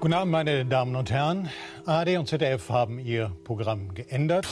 [0.00, 1.50] Guten Abend, meine Damen und Herren.
[1.84, 4.48] ARD und ZDF haben ihr Programm geändert.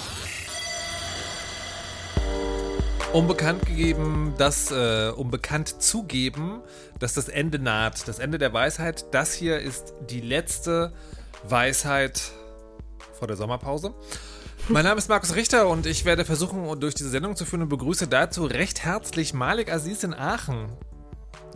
[3.15, 6.61] Um bekannt gegeben, dass, äh, um bekannt zugeben,
[6.99, 9.07] dass das Ende naht, das Ende der Weisheit.
[9.15, 10.93] Das hier ist die letzte
[11.45, 12.21] Weisheit
[13.15, 13.95] vor der Sommerpause.
[14.69, 17.71] Mein Name ist Markus Richter und ich werde versuchen, durch diese Sendung zu führen und
[17.71, 20.71] begrüße dazu recht herzlich Malik Aziz in Aachen.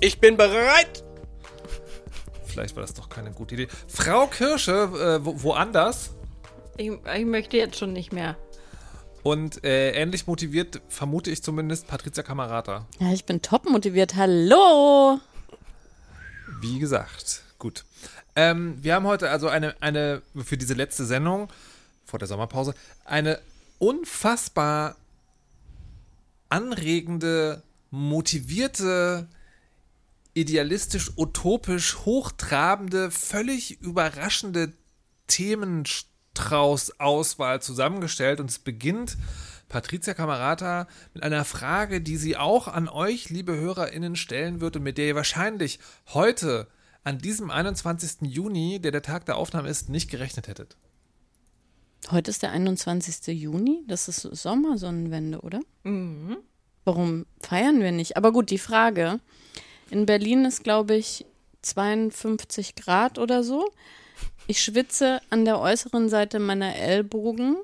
[0.01, 1.05] Ich bin bereit.
[2.53, 3.69] Vielleicht war das doch keine gute Idee.
[3.89, 6.11] Frau Kirsche, äh, wo, woanders?
[6.77, 8.37] Ich, ich möchte jetzt schon nicht mehr.
[9.23, 12.87] Und äh, ähnlich motiviert, vermute ich zumindest, Patricia Kamerata.
[12.99, 14.17] Ja, ich bin top motiviert.
[14.17, 15.19] Hallo!
[16.61, 17.85] Wie gesagt, gut.
[18.37, 21.49] Ähm, wir haben heute also eine, eine, für diese letzte Sendung
[22.05, 22.75] vor der Sommerpause,
[23.07, 23.39] eine
[23.79, 24.97] unfassbar
[26.51, 29.27] anregende, motivierte,
[30.35, 34.73] idealistisch, utopisch, hochtrabende, völlig überraschende
[35.27, 39.17] Themenstrauß-Auswahl zusammengestellt und es beginnt
[39.69, 44.83] Patricia Camerata mit einer Frage, die sie auch an euch, liebe HörerInnen, stellen wird und
[44.83, 45.79] mit der ihr wahrscheinlich
[46.13, 46.67] heute,
[47.05, 48.23] an diesem 21.
[48.23, 50.77] Juni, der der Tag der Aufnahme ist, nicht gerechnet hättet.
[52.11, 53.29] Heute ist der 21.
[53.29, 53.85] Juni.
[53.87, 55.61] Das ist Sommersonnenwende, oder?
[55.85, 56.37] Mhm.
[56.85, 58.17] Warum feiern wir nicht?
[58.17, 59.21] Aber gut, die Frage.
[59.93, 61.27] In Berlin ist, glaube ich,
[61.61, 63.71] 52 Grad oder so.
[64.47, 67.59] Ich schwitze an der äußeren Seite meiner Ellbogen.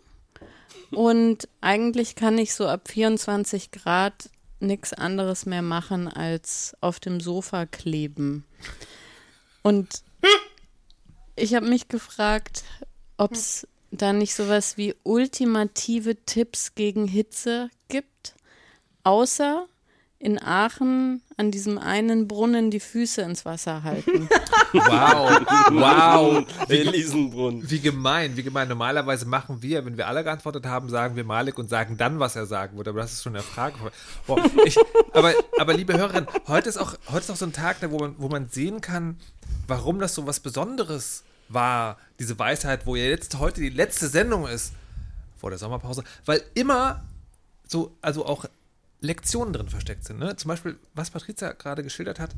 [0.91, 4.29] Und eigentlich kann ich so ab 24 Grad
[4.61, 8.45] nichts anderes mehr machen, als auf dem Sofa kleben.
[9.63, 10.03] Und
[11.35, 12.63] ich habe mich gefragt,
[13.17, 18.35] ob es da nicht sowas wie ultimative Tipps gegen Hitze gibt,
[19.03, 19.67] außer
[20.21, 24.29] in Aachen an diesem einen Brunnen die Füße ins Wasser halten.
[24.71, 25.41] Wow,
[25.71, 26.47] wow.
[26.69, 27.71] Wie, Elisenbrunnen.
[27.71, 28.69] wie gemein, wie gemein.
[28.69, 32.37] Normalerweise machen wir, wenn wir alle geantwortet haben, sagen wir Malik und sagen dann, was
[32.37, 32.87] er sagen wird.
[32.87, 33.77] Aber das ist schon eine Frage.
[34.27, 34.77] Boah, ich,
[35.15, 38.15] aber, aber liebe Hörerin, heute ist auch, heute ist auch so ein Tag, wo man,
[38.19, 39.17] wo man sehen kann,
[39.67, 44.47] warum das so was Besonderes war, diese Weisheit, wo ja jetzt heute die letzte Sendung
[44.47, 44.75] ist
[45.39, 47.03] vor der Sommerpause, weil immer
[47.67, 48.45] so, also auch
[49.01, 50.19] Lektionen drin versteckt sind.
[50.19, 50.37] Ne?
[50.37, 52.35] Zum Beispiel, was Patricia gerade geschildert hat,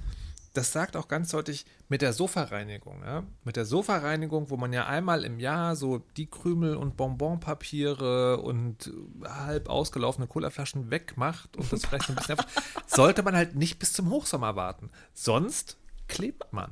[0.52, 3.02] das sagt auch ganz deutlich mit der Sofareinigung.
[3.04, 3.22] Ja?
[3.44, 8.92] Mit der Sofareinigung, wo man ja einmal im Jahr so die Krümel und Bonbonpapiere und
[9.24, 12.36] halb ausgelaufene Colaflaschen wegmacht und das vielleicht ein bisschen
[12.86, 14.90] sollte man halt nicht bis zum Hochsommer warten.
[15.14, 15.76] Sonst
[16.08, 16.70] klebt man.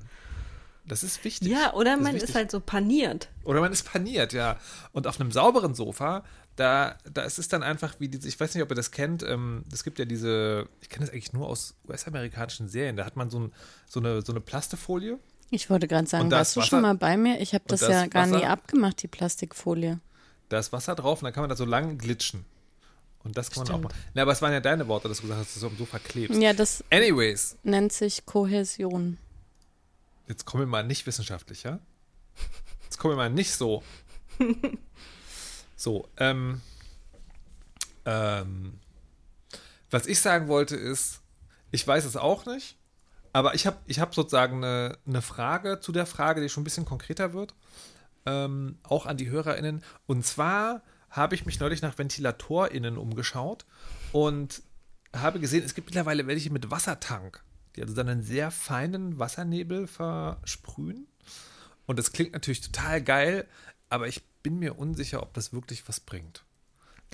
[0.84, 1.48] Das ist wichtig.
[1.48, 2.30] Ja, oder Das man wichtig.
[2.30, 3.28] ist halt so paniert.
[3.44, 4.56] Oder man ist paniert, ja.
[4.92, 6.24] Und auf einem sauberen Sofa,
[6.58, 9.22] da, da ist es dann einfach wie diese, ich weiß nicht, ob ihr das kennt,
[9.22, 13.14] ähm, es gibt ja diese, ich kenne das eigentlich nur aus US-amerikanischen Serien, da hat
[13.16, 13.52] man so, ein,
[13.88, 15.18] so, eine, so eine Plastefolie.
[15.50, 17.40] Ich wollte gerade sagen, warst du Wasser- schon mal bei mir?
[17.40, 20.00] Ich habe das, das ja gar nie Wasser- abgemacht, die Plastikfolie.
[20.48, 22.44] Da ist Wasser drauf und dann kann man da so lang glitschen.
[23.24, 23.84] Und das kann man auch Stimmt.
[23.94, 24.10] machen.
[24.14, 25.76] Na, aber es waren ja deine Worte, dass du gesagt hast, dass du so am
[25.76, 26.40] Sofa klebst.
[26.40, 29.18] Ja, das Anyways, nennt sich Kohäsion.
[30.28, 31.78] jetzt kommen wir mal nicht wissenschaftlich, ja?
[32.84, 33.82] Jetzt kommen wir mal nicht so.
[35.78, 36.60] So, ähm,
[38.04, 38.80] ähm,
[39.92, 41.20] was ich sagen wollte ist,
[41.70, 42.76] ich weiß es auch nicht,
[43.32, 46.64] aber ich habe ich hab sozusagen eine, eine Frage zu der Frage, die schon ein
[46.64, 47.54] bisschen konkreter wird,
[48.26, 49.84] ähm, auch an die HörerInnen.
[50.06, 53.64] Und zwar habe ich mich neulich nach VentilatorInnen umgeschaut
[54.10, 54.62] und
[55.14, 57.44] habe gesehen, es gibt mittlerweile welche mit Wassertank,
[57.76, 61.06] die also dann einen sehr feinen Wassernebel versprühen.
[61.86, 63.46] Und das klingt natürlich total geil,
[63.90, 66.44] aber ich bin mir unsicher, ob das wirklich was bringt.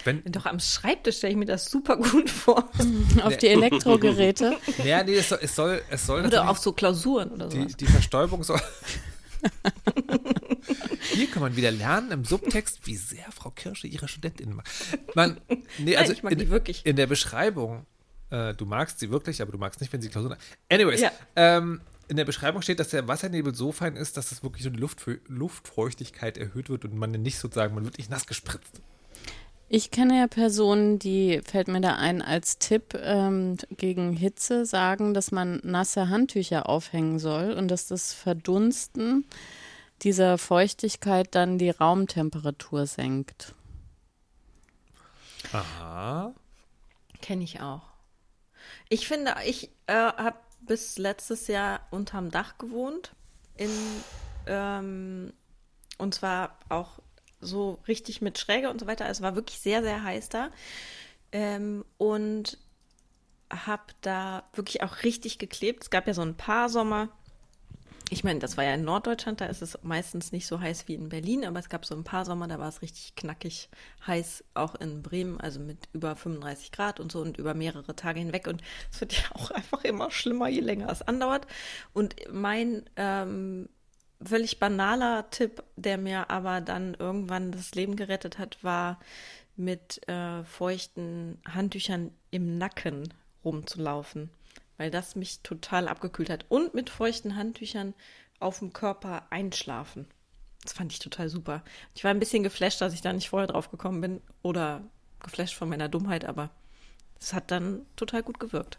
[0.03, 2.69] Wenn, Doch am Schreibtisch stelle ich mir das super gut vor.
[3.23, 4.57] Auf die Elektrogeräte.
[4.85, 7.77] ja, nee, es soll, es soll, es soll Oder auf so Klausuren oder die, sowas.
[7.77, 8.61] die Verstäubung soll.
[11.13, 14.67] Hier kann man wieder lernen im Subtext, wie sehr Frau Kirsche ihre Studentinnen mag.
[15.15, 15.41] Man,
[15.79, 16.85] nee, also ich mag in, die wirklich.
[16.85, 17.87] in der Beschreibung,
[18.31, 20.37] äh, du magst sie wirklich, aber du magst nicht, wenn sie Klausuren.
[20.71, 21.13] Anyways, Ja.
[21.37, 24.71] ähm, in der Beschreibung steht, dass der Wassernebel so fein ist, dass das wirklich so
[24.71, 28.81] die Luft, Luftfeuchtigkeit erhöht wird und man nicht sozusagen, man wird nicht nass gespritzt.
[29.69, 35.15] Ich kenne ja Personen, die, fällt mir da ein, als Tipp ähm, gegen Hitze sagen,
[35.15, 39.25] dass man nasse Handtücher aufhängen soll und dass das Verdunsten
[40.03, 43.55] dieser Feuchtigkeit dann die Raumtemperatur senkt.
[45.53, 46.35] Aha.
[47.23, 47.83] Kenne ich auch.
[48.89, 53.15] Ich finde, ich äh, habe bis letztes Jahr unterm Dach gewohnt.
[53.57, 53.71] In,
[54.47, 55.33] ähm,
[55.99, 56.99] und zwar auch
[57.41, 59.09] so richtig mit Schräge und so weiter.
[59.09, 60.51] Es war wirklich sehr, sehr heiß da.
[61.33, 62.59] Ähm, und
[63.51, 65.85] habe da wirklich auch richtig geklebt.
[65.85, 67.09] Es gab ja so ein paar Sommer,
[68.15, 70.95] Ich meine, das war ja in Norddeutschland, da ist es meistens nicht so heiß wie
[70.95, 73.69] in Berlin, aber es gab so ein paar Sommer, da war es richtig knackig
[74.07, 78.21] heiß, auch in Bremen, also mit über 35 Grad und so und über mehrere Tage
[78.21, 78.47] hinweg.
[78.47, 78.63] Und
[78.93, 81.49] es wird ja auch einfach immer schlimmer, je länger es andauert.
[81.93, 83.69] Und mein ähm,
[84.23, 89.01] völlig banaler Tipp, der mir aber dann irgendwann das Leben gerettet hat, war
[89.57, 93.13] mit äh, feuchten Handtüchern im Nacken
[93.45, 94.31] rumzulaufen
[94.77, 96.47] weil das mich total abgekühlt hat.
[96.49, 97.95] Und mit feuchten Handtüchern
[98.41, 100.07] auf dem Körper einschlafen.
[100.63, 101.63] Das fand ich total super.
[101.95, 104.83] Ich war ein bisschen geflasht, dass ich da nicht vorher drauf gekommen bin oder
[105.23, 106.51] geflasht von meiner Dummheit, aber
[107.21, 108.79] es hat dann total gut gewirkt.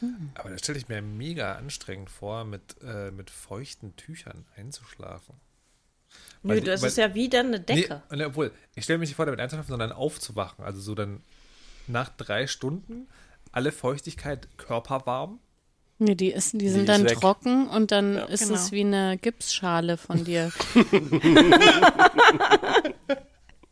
[0.00, 0.30] Hm.
[0.34, 5.34] Aber das stelle ich mir mega anstrengend vor, mit, äh, mit feuchten Tüchern einzuschlafen.
[6.42, 8.02] Nö, weil, das weil, ist ja wie dann eine Decke.
[8.10, 10.64] Nee, obwohl, ich stelle mich nicht vor, damit einzuschlafen, sondern aufzuwachen.
[10.64, 11.22] Also so dann
[11.86, 13.08] nach drei Stunden
[13.56, 15.40] alle Feuchtigkeit körperwarm.
[15.98, 18.54] Nee, die, ist, die sind die dann trocken und dann ja, ist genau.
[18.54, 20.52] es wie eine Gipsschale von dir.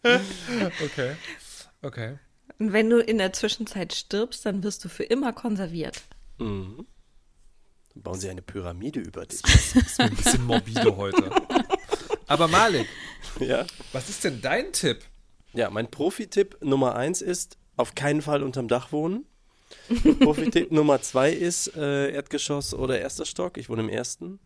[0.03, 1.17] okay.
[1.83, 2.19] Okay.
[2.59, 6.01] Und wenn du in der Zwischenzeit stirbst, dann wirst du für immer konserviert.
[6.39, 6.87] Mhm.
[7.93, 9.43] Dann bauen sie eine Pyramide über dich.
[9.75, 11.31] Das ist ein bisschen morbide heute.
[12.27, 12.89] Aber Malik,
[13.39, 13.67] ja?
[13.93, 15.05] was ist denn dein Tipp?
[15.53, 19.27] Ja, mein Profi-Tipp Nummer eins ist, auf keinen Fall unterm Dach wohnen.
[20.21, 23.59] Profi-Tipp Nummer zwei ist äh, Erdgeschoss oder erster Stock.
[23.59, 24.41] Ich wohne im ersten.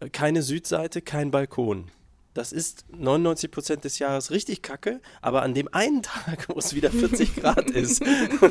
[0.00, 1.90] Äh, keine Südseite, kein Balkon.
[2.34, 6.74] Das ist 99 Prozent des Jahres richtig kacke, aber an dem einen Tag, wo es
[6.74, 8.04] wieder 40 Grad ist,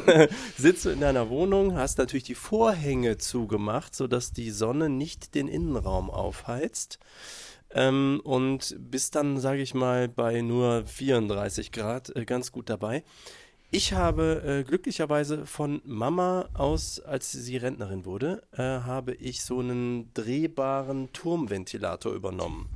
[0.58, 5.50] sitzt du in deiner Wohnung, hast natürlich die Vorhänge zugemacht, sodass die Sonne nicht den
[5.50, 6.98] Innenraum aufheizt.
[7.76, 13.04] Ähm, und bist dann, sage ich mal, bei nur 34 Grad äh, ganz gut dabei.
[13.76, 19.62] Ich habe äh, glücklicherweise von Mama aus, als sie Rentnerin wurde, äh, habe ich so
[19.62, 22.70] einen drehbaren Turmventilator übernommen.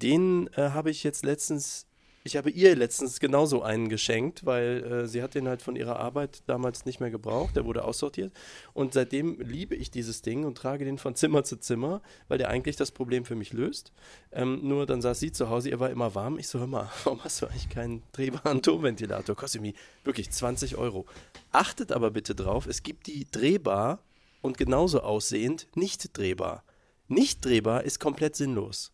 [0.00, 1.86] Den äh, habe ich jetzt letztens
[2.26, 6.00] ich habe ihr letztens genauso einen geschenkt, weil äh, sie hat den halt von ihrer
[6.00, 7.54] Arbeit damals nicht mehr gebraucht.
[7.54, 8.32] Der wurde aussortiert.
[8.72, 12.48] Und seitdem liebe ich dieses Ding und trage den von Zimmer zu Zimmer, weil der
[12.48, 13.92] eigentlich das Problem für mich löst.
[14.32, 16.38] Ähm, nur dann saß sie zu Hause, ihr war immer warm.
[16.38, 19.36] Ich so, hör mal, warum hast du eigentlich keinen drehbaren Turmventilator?
[19.36, 21.04] Kostet mir wirklich 20 Euro.
[21.52, 24.02] Achtet aber bitte drauf, es gibt die drehbar
[24.40, 26.64] und genauso aussehend nicht drehbar.
[27.06, 28.93] Nicht drehbar ist komplett sinnlos.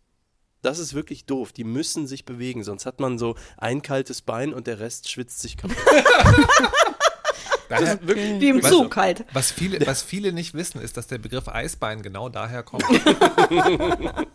[0.63, 1.53] Das ist wirklich doof.
[1.53, 5.41] Die müssen sich bewegen, sonst hat man so ein kaltes Bein und der Rest schwitzt
[5.41, 5.77] sich kaputt.
[7.71, 9.25] Daher, wirklich, Wie im Zug halt.
[9.33, 12.83] Was viele, was viele nicht wissen, ist, dass der Begriff Eisbein genau daher kommt.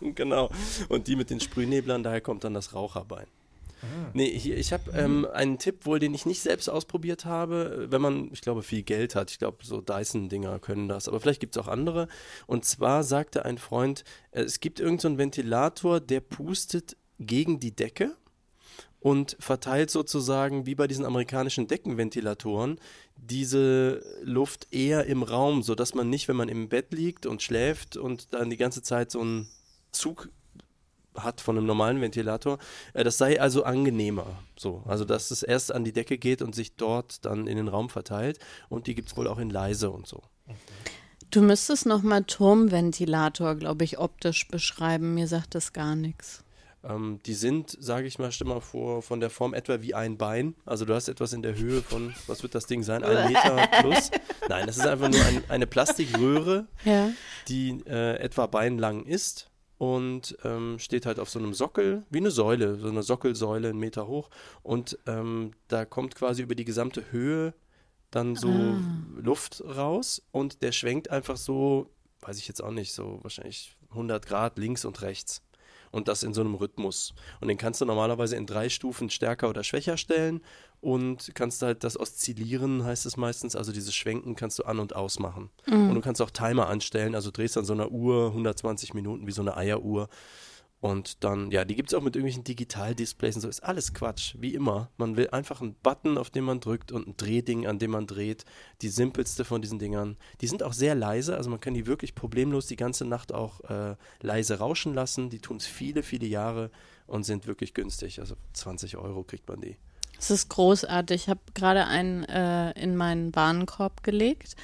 [0.00, 0.50] genau.
[0.88, 3.26] Und die mit den Sprühneblern, daher kommt dann das Raucherbein.
[3.82, 4.10] Ah.
[4.14, 8.00] Nee, hier, ich habe ähm, einen Tipp wohl, den ich nicht selbst ausprobiert habe, wenn
[8.00, 9.30] man, ich glaube, viel Geld hat.
[9.30, 12.08] Ich glaube, so Dyson-Dinger können das, aber vielleicht gibt es auch andere.
[12.46, 17.74] Und zwar sagte ein Freund, äh, es gibt irgendeinen so Ventilator, der pustet gegen die
[17.74, 18.16] Decke
[19.00, 22.80] und verteilt sozusagen wie bei diesen amerikanischen Deckenventilatoren
[23.16, 27.96] diese Luft eher im Raum, sodass man nicht, wenn man im Bett liegt und schläft
[27.96, 29.48] und dann die ganze Zeit so einen
[29.92, 30.28] Zug
[31.18, 32.58] hat von einem normalen Ventilator.
[32.94, 34.26] Äh, das sei also angenehmer.
[34.56, 37.68] So, also dass es erst an die Decke geht und sich dort dann in den
[37.68, 38.38] Raum verteilt.
[38.68, 40.22] Und die gibt es wohl auch in leise und so.
[41.30, 45.14] Du müsstest nochmal Turmventilator, glaube ich, optisch beschreiben.
[45.14, 46.44] Mir sagt das gar nichts.
[46.88, 50.16] Ähm, die sind, sage ich mal, stell mal vor, von der Form etwa wie ein
[50.16, 50.54] Bein.
[50.64, 53.66] Also du hast etwas in der Höhe von, was wird das Ding sein, ein Meter
[53.80, 54.10] plus.
[54.48, 57.10] Nein, das ist einfach nur ein, eine Plastikröhre, ja.
[57.48, 62.30] die äh, etwa beinlang ist und ähm, steht halt auf so einem Sockel, wie eine
[62.30, 64.30] Säule, so eine Sockelsäule, einen Meter hoch.
[64.62, 67.54] Und ähm, da kommt quasi über die gesamte Höhe
[68.10, 68.78] dann so ah.
[69.16, 71.90] Luft raus und der schwenkt einfach so,
[72.20, 75.42] weiß ich jetzt auch nicht, so wahrscheinlich 100 Grad links und rechts
[75.90, 77.14] und das in so einem Rhythmus.
[77.40, 80.42] Und den kannst du normalerweise in drei Stufen stärker oder schwächer stellen
[80.80, 84.94] und kannst halt das Oszillieren, heißt es meistens, also dieses Schwenken kannst du an- und
[84.94, 85.50] ausmachen.
[85.66, 85.90] Mhm.
[85.90, 89.32] Und du kannst auch Timer anstellen, also drehst an so einer Uhr 120 Minuten wie
[89.32, 90.08] so eine Eieruhr
[90.80, 93.48] und dann, ja, die gibt es auch mit irgendwelchen Digitaldisplays und so.
[93.48, 94.90] Ist alles Quatsch, wie immer.
[94.98, 98.06] Man will einfach einen Button, auf den man drückt und ein Drehding, an dem man
[98.06, 98.44] dreht.
[98.82, 100.16] Die simpelste von diesen Dingern.
[100.42, 103.60] Die sind auch sehr leise, also man kann die wirklich problemlos die ganze Nacht auch
[103.62, 105.30] äh, leise rauschen lassen.
[105.30, 106.70] Die tun es viele, viele Jahre
[107.06, 108.20] und sind wirklich günstig.
[108.20, 109.78] Also 20 Euro kriegt man die.
[110.18, 111.22] Es ist großartig.
[111.22, 114.56] Ich habe gerade einen äh, in meinen Warenkorb gelegt.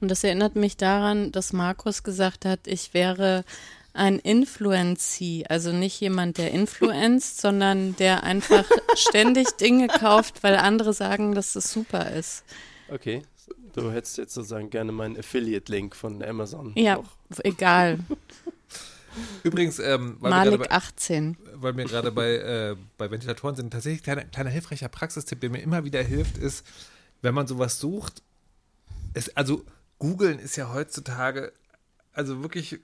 [0.00, 3.44] Und das erinnert mich daran, dass Markus gesagt hat, ich wäre
[3.94, 10.92] ein Influency, also nicht jemand, der influenzt, sondern der einfach ständig Dinge kauft, weil andere
[10.92, 12.44] sagen, dass es super ist.
[12.88, 13.22] Okay,
[13.74, 16.72] du hättest jetzt sozusagen gerne meinen Affiliate-Link von Amazon.
[16.76, 17.10] Ja, noch.
[17.42, 17.98] egal.
[19.42, 21.36] Übrigens, ähm, weil, Malik wir bei, 18.
[21.60, 25.62] weil wir gerade bei, äh, bei Ventilatoren sind, tatsächlich kleiner, kleiner hilfreicher Praxistipp, der mir
[25.62, 26.66] immer wieder hilft, ist,
[27.22, 28.22] wenn man sowas sucht,
[29.14, 29.64] es, also
[29.98, 31.52] googeln ist ja heutzutage,
[32.12, 32.78] also wirklich,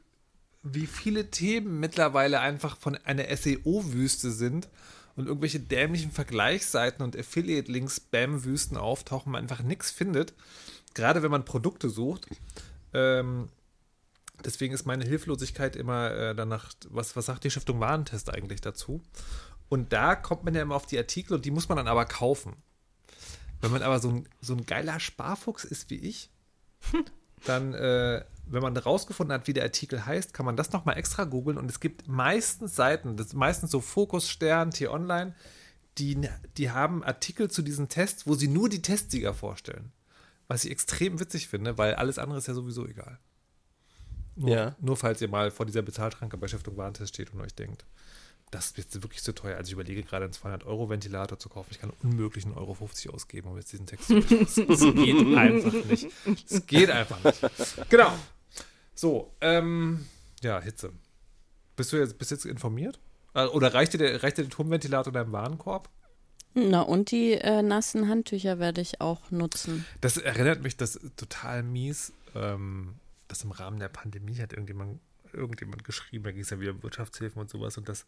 [0.62, 4.68] wie viele Themen mittlerweile einfach von einer SEO-Wüste sind
[5.16, 10.32] und irgendwelche dämlichen Vergleichsseiten und Affiliate-Links, Spam-Wüsten auftauchen, man einfach nichts findet.
[10.94, 12.26] Gerade wenn man Produkte sucht.
[12.92, 13.48] Ähm,
[14.44, 19.02] deswegen ist meine Hilflosigkeit immer äh, danach, was, was sagt die Stiftung Warentest eigentlich dazu?
[19.68, 22.04] Und da kommt man ja immer auf die Artikel und die muss man dann aber
[22.04, 22.56] kaufen.
[23.60, 26.30] Wenn man aber so ein, so ein geiler Sparfuchs ist wie ich,
[27.44, 31.24] dann, äh, wenn man rausgefunden hat, wie der Artikel heißt, kann man das nochmal extra
[31.24, 35.34] googeln und es gibt meistens Seiten, das ist meistens so Fokus, Stern, T-Online,
[35.98, 39.92] die, die haben Artikel zu diesen Tests, wo sie nur die Testsieger vorstellen.
[40.46, 43.18] Was ich extrem witzig finde, weil alles andere ist ja sowieso egal.
[44.36, 44.76] Nur, Ja.
[44.80, 47.84] nur falls ihr mal vor dieser Bezahlschranke bei Stiftung Warentest steht und euch denkt,
[48.50, 49.56] das ist jetzt wirklich zu teuer.
[49.56, 51.68] Also ich überlege gerade einen 200-Euro-Ventilator zu kaufen.
[51.72, 54.66] Ich kann unmöglich einen Euro 50 ausgeben, um jetzt diesen Text zu lesen.
[54.68, 56.06] Das geht einfach nicht.
[56.50, 57.40] Das geht einfach nicht.
[57.90, 58.12] Genau.
[58.94, 60.06] So, ähm,
[60.42, 60.92] ja, Hitze.
[61.74, 63.00] Bist du jetzt, bist jetzt informiert?
[63.34, 65.88] Äh, Oder reicht dir der, reicht dir der Turmventilator in deinem Warenkorb?
[66.54, 69.84] Na, und die äh, nassen Handtücher werde ich auch nutzen.
[70.00, 72.12] Das erinnert mich, das total mies.
[72.36, 72.94] Ähm,
[73.34, 75.00] das im Rahmen der Pandemie hat irgendjemand,
[75.32, 78.02] irgendjemand geschrieben, da ging es ja wieder um Wirtschaftshilfen und sowas und das,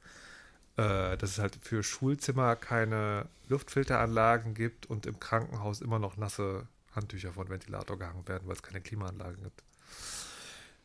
[0.77, 6.69] äh, dass es halt für Schulzimmer keine Luftfilteranlagen gibt und im Krankenhaus immer noch nasse
[6.95, 9.63] Handtücher vor den Ventilator gehangen werden, weil es keine Klimaanlagen gibt.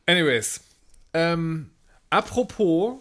[0.08, 0.62] Anyways,
[1.14, 1.70] ähm,
[2.10, 3.00] apropos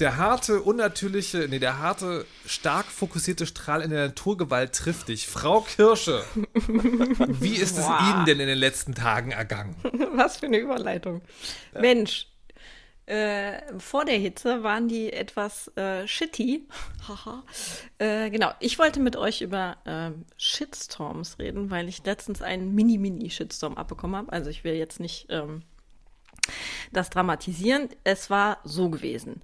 [0.00, 5.28] der harte, unnatürliche, nee, der harte, stark fokussierte Strahl in der Naturgewalt trifft dich.
[5.28, 8.00] Frau Kirsche, wie ist es Boah.
[8.10, 9.76] Ihnen denn in den letzten Tagen ergangen?
[10.14, 11.22] Was für eine Überleitung.
[11.78, 12.26] Mensch,
[13.06, 16.66] äh, vor der Hitze waren die etwas äh, shitty.
[17.08, 17.42] Haha.
[17.98, 23.74] äh, genau, ich wollte mit euch über ähm, Shitstorms reden, weil ich letztens einen Mini-Mini-Shitstorm
[23.74, 24.32] abbekommen habe.
[24.32, 25.62] Also ich will jetzt nicht ähm,
[26.92, 27.88] das dramatisieren.
[28.04, 29.42] Es war so gewesen.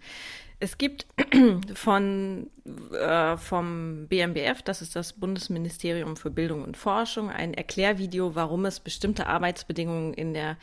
[0.61, 1.07] Es gibt
[1.75, 2.51] von,
[2.93, 8.81] äh, vom BMBF, das ist das Bundesministerium für Bildung und Forschung, ein Erklärvideo, warum es
[8.81, 10.57] bestimmte Arbeitsbedingungen in der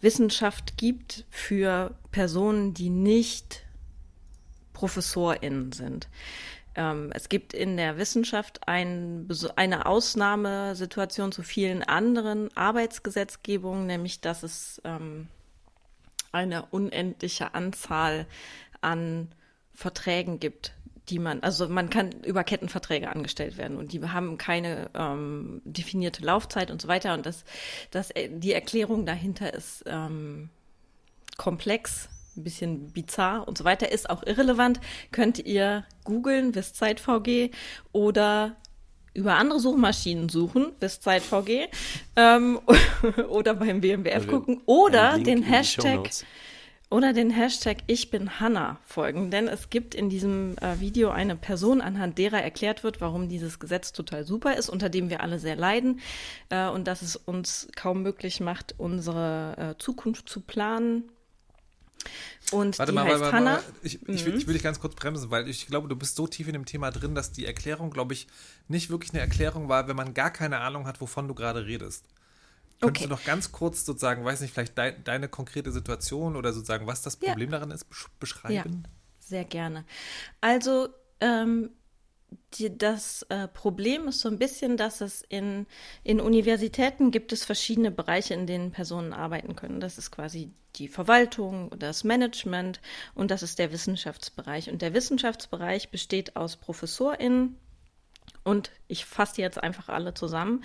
[0.00, 3.64] Wissenschaft gibt für Personen, die nicht
[4.74, 6.08] ProfessorInnen sind.
[6.74, 14.42] Ähm, es gibt in der Wissenschaft ein, eine Ausnahmesituation zu vielen anderen Arbeitsgesetzgebungen, nämlich dass
[14.42, 15.28] es ähm,
[16.32, 18.26] eine unendliche Anzahl
[18.80, 19.28] an
[19.74, 20.74] Verträgen gibt,
[21.08, 26.24] die man, also man kann über Kettenverträge angestellt werden und die haben keine ähm, definierte
[26.24, 27.14] Laufzeit und so weiter.
[27.14, 27.44] Und das,
[27.90, 30.50] das, die Erklärung dahinter ist ähm,
[31.36, 34.80] komplex, ein bisschen bizarr und so weiter, ist auch irrelevant.
[35.12, 37.50] Könnt ihr googeln, Wisszeit VG
[37.92, 38.56] oder
[39.18, 41.66] über andere Suchmaschinen suchen, Wisszeit VG,
[42.16, 42.60] ähm,
[43.28, 46.08] oder beim BMWF Also, gucken oder den Hashtag
[46.90, 51.36] oder den Hashtag Ich bin Hanna folgen, denn es gibt in diesem äh, Video eine
[51.36, 55.38] Person, anhand derer erklärt wird, warum dieses Gesetz total super ist, unter dem wir alle
[55.38, 56.00] sehr leiden
[56.48, 61.10] äh, und dass es uns kaum möglich macht, unsere äh, Zukunft zu planen.
[62.50, 63.56] Und Warte die mal, heißt warte, Hanna.
[63.56, 66.16] mal, ich, ich, will, ich will dich ganz kurz bremsen, weil ich glaube, du bist
[66.16, 68.26] so tief in dem Thema drin, dass die Erklärung, glaube ich,
[68.68, 72.06] nicht wirklich eine Erklärung war, wenn man gar keine Ahnung hat, wovon du gerade redest.
[72.80, 73.04] Könntest Okay.
[73.04, 77.02] du noch ganz kurz sozusagen, weiß nicht, vielleicht dein, deine konkrete Situation oder sozusagen, was
[77.02, 77.28] das Ja.
[77.30, 78.84] Problem daran ist, besch beschreiben?
[79.18, 79.84] Sehr gerne.
[80.40, 80.88] Also,
[81.20, 81.70] ähm,
[82.54, 85.66] die, das äh, Problem ist so ein bisschen, dass es in,
[86.02, 89.80] in Universitäten gibt es verschiedene Bereiche, in denen Personen arbeiten können.
[89.80, 92.80] Das ist quasi die Verwaltung, das Management
[93.14, 94.70] und das ist der Wissenschaftsbereich.
[94.70, 97.56] Und der Wissenschaftsbereich besteht aus ProfessorInnen
[98.44, 100.64] und ich fasse jetzt einfach alle zusammen,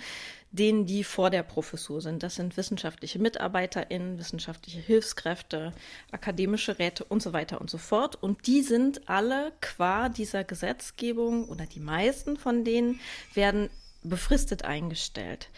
[0.54, 2.22] denen, die vor der Professur sind.
[2.22, 5.72] Das sind wissenschaftliche MitarbeiterInnen, wissenschaftliche Hilfskräfte,
[6.12, 8.22] akademische Räte und so weiter und so fort.
[8.22, 13.00] Und die sind alle qua dieser Gesetzgebung oder die meisten von denen
[13.34, 13.68] werden
[14.02, 15.48] befristet eingestellt.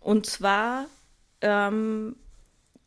[0.00, 0.86] Und zwar
[1.42, 2.16] ähm,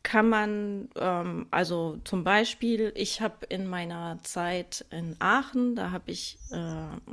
[0.02, 6.10] kann man, ähm, also zum Beispiel, ich habe in meiner Zeit in Aachen, da habe
[6.10, 7.12] ich äh,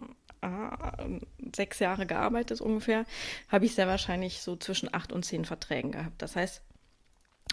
[1.55, 3.05] sechs Jahre gearbeitet ungefähr,
[3.49, 6.21] habe ich sehr wahrscheinlich so zwischen acht und zehn Verträgen gehabt.
[6.21, 6.61] Das heißt,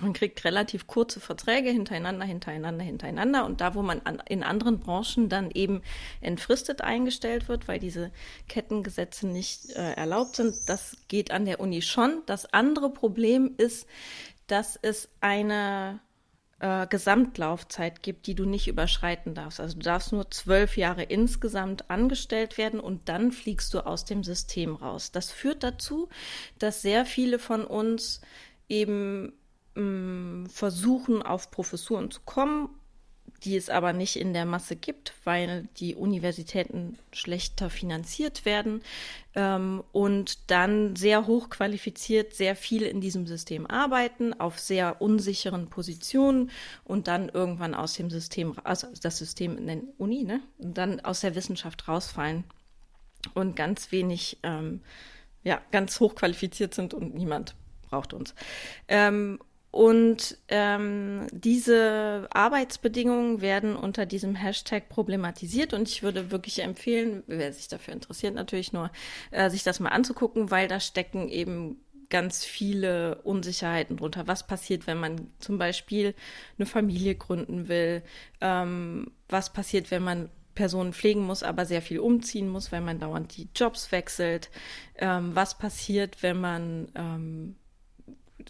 [0.01, 3.45] man kriegt relativ kurze Verträge hintereinander, hintereinander, hintereinander.
[3.45, 5.83] Und da, wo man an, in anderen Branchen dann eben
[6.21, 8.11] entfristet eingestellt wird, weil diese
[8.49, 12.23] Kettengesetze nicht äh, erlaubt sind, das geht an der Uni schon.
[12.27, 13.87] Das andere Problem ist,
[14.49, 16.01] dass es eine
[16.61, 19.61] äh, Gesamtlaufzeit gibt, die du nicht überschreiten darfst.
[19.61, 24.25] Also du darfst nur zwölf Jahre insgesamt angestellt werden und dann fliegst du aus dem
[24.25, 25.13] System raus.
[25.13, 26.09] Das führt dazu,
[26.59, 28.21] dass sehr viele von uns
[28.69, 29.33] eben
[29.75, 32.69] mh, mm, versuchen, auf Professuren zu kommen
[33.45, 38.83] die es aber nicht in der Masse gibt, weil die Universitäten schlechter finanziert werden
[39.35, 46.51] ähm, und dann sehr hochqualifiziert sehr viel in diesem System arbeiten, auf sehr unsicheren Positionen
[46.85, 51.01] und dann irgendwann aus dem System, also das System in der Uni, ne, und dann
[51.01, 52.45] aus der Wissenschaft rausfallen
[53.35, 54.81] und ganz wenig, ähm,
[55.43, 57.55] ja, ganz hochqualifiziert sind und niemand
[57.91, 58.35] braucht uns.
[58.89, 59.39] Ähm,
[59.75, 65.73] und ähm, diese Arbeitsbedingungen werden unter diesem Hashtag problematisiert.
[65.73, 68.93] Und ich würde wirklich empfehlen, wer sich dafür interessiert, natürlich nur,
[69.33, 74.29] äh, sich das mal anzugucken, weil da stecken eben ganz viele Unsicherheiten drunter.
[74.29, 76.15] Was passiert, wenn man zum Beispiel
[76.57, 78.05] eine Familie gründen will?
[78.41, 83.01] Ähm, was passiert, wenn man Personen pflegen muss, aber sehr viel umziehen muss, weil man
[83.01, 84.51] dauernd die Jobs wechselt?
[84.99, 87.57] Ähm, was passiert, wenn man ähm,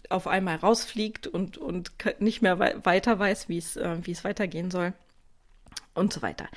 [0.09, 4.71] auf einmal rausfliegt und, und nicht mehr weiter weiß, wie es, äh, wie es weitergehen
[4.71, 4.93] soll
[5.93, 6.47] und so weiter.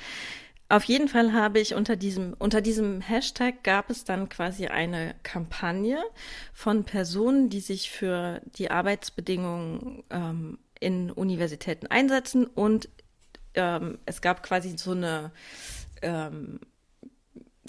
[0.71, 5.15] Auf jeden Fall habe ich unter diesem, unter diesem Hashtag gab es dann quasi eine
[5.23, 5.99] Kampagne
[6.53, 12.91] von Personen, die sich für die Arbeitsbedingungen ähm, in Universitäten einsetzen und
[13.55, 15.33] ähm, es gab quasi so eine
[16.03, 16.61] ähm,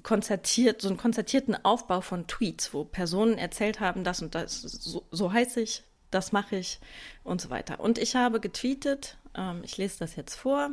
[0.04, 5.06] konzertiert, so einen konzertierten Aufbau von Tweets, wo Personen erzählt haben, das und das, so,
[5.12, 6.80] so heiße ich, das mache ich
[7.24, 7.80] und so weiter.
[7.80, 10.72] Und ich habe getweetet, ähm, ich lese das jetzt vor.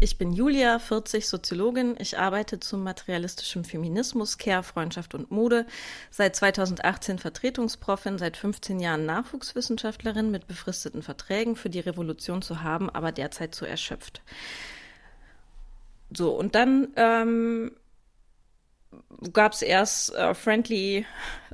[0.00, 1.94] Ich bin Julia, 40, Soziologin.
[1.98, 5.66] Ich arbeite zum materialistischen Feminismus, Care, Freundschaft und Mode.
[6.10, 12.90] Seit 2018 Vertretungsprofin, seit 15 Jahren Nachwuchswissenschaftlerin mit befristeten Verträgen für die Revolution zu haben,
[12.90, 14.20] aber derzeit zu erschöpft.
[16.14, 17.72] So, und dann ähm,
[19.32, 21.06] gab es erst äh, friendly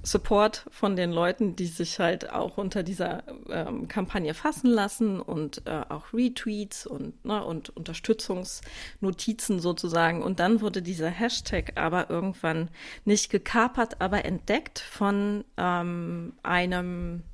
[0.03, 5.67] Support von den Leuten, die sich halt auch unter dieser ähm, Kampagne fassen lassen und
[5.67, 10.23] äh, auch Retweets und, ne, und Unterstützungsnotizen sozusagen.
[10.23, 12.71] Und dann wurde dieser Hashtag aber irgendwann
[13.05, 17.25] nicht gekapert, aber entdeckt von ähm, einem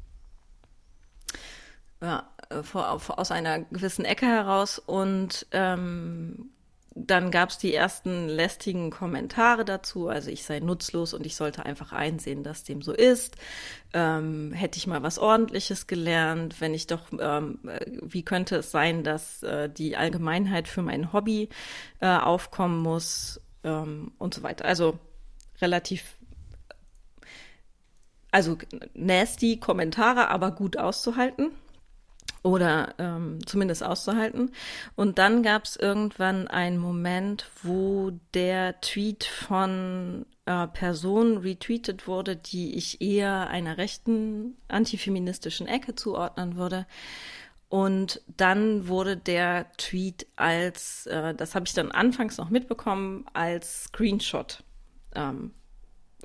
[2.01, 6.51] ja, äh, vor, aus einer gewissen Ecke heraus und ähm,
[6.95, 11.67] dann gab es die ersten lästigen Kommentare dazu, also ich sei nutzlos und ich sollte
[11.67, 13.37] einfach einsehen, dass dem so ist.
[13.93, 17.59] Ähm, hätte ich mal was Ordentliches gelernt, wenn ich doch, ähm,
[18.01, 21.49] wie könnte es sein, dass äh, die Allgemeinheit für mein Hobby
[22.01, 24.65] äh, aufkommen muss ähm, und so weiter.
[24.65, 24.99] Also
[25.61, 26.17] relativ,
[28.31, 28.57] also
[28.95, 31.51] nasty Kommentare, aber gut auszuhalten
[32.45, 34.53] oder ähm, zumindest auszuhalten.
[34.95, 42.37] Und dann gab es irgendwann einen Moment, wo der Tweet von äh, Person retweetet wurde,
[42.37, 46.87] die ich eher einer rechten antifeministischen Ecke zuordnen würde.
[47.71, 53.85] Und dann wurde der Tweet als, äh, das habe ich dann anfangs noch mitbekommen, als
[53.85, 54.63] Screenshot
[55.15, 55.53] ähm,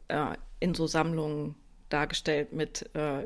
[0.09, 1.55] äh, in so Sammlungen
[1.87, 3.25] dargestellt mit äh,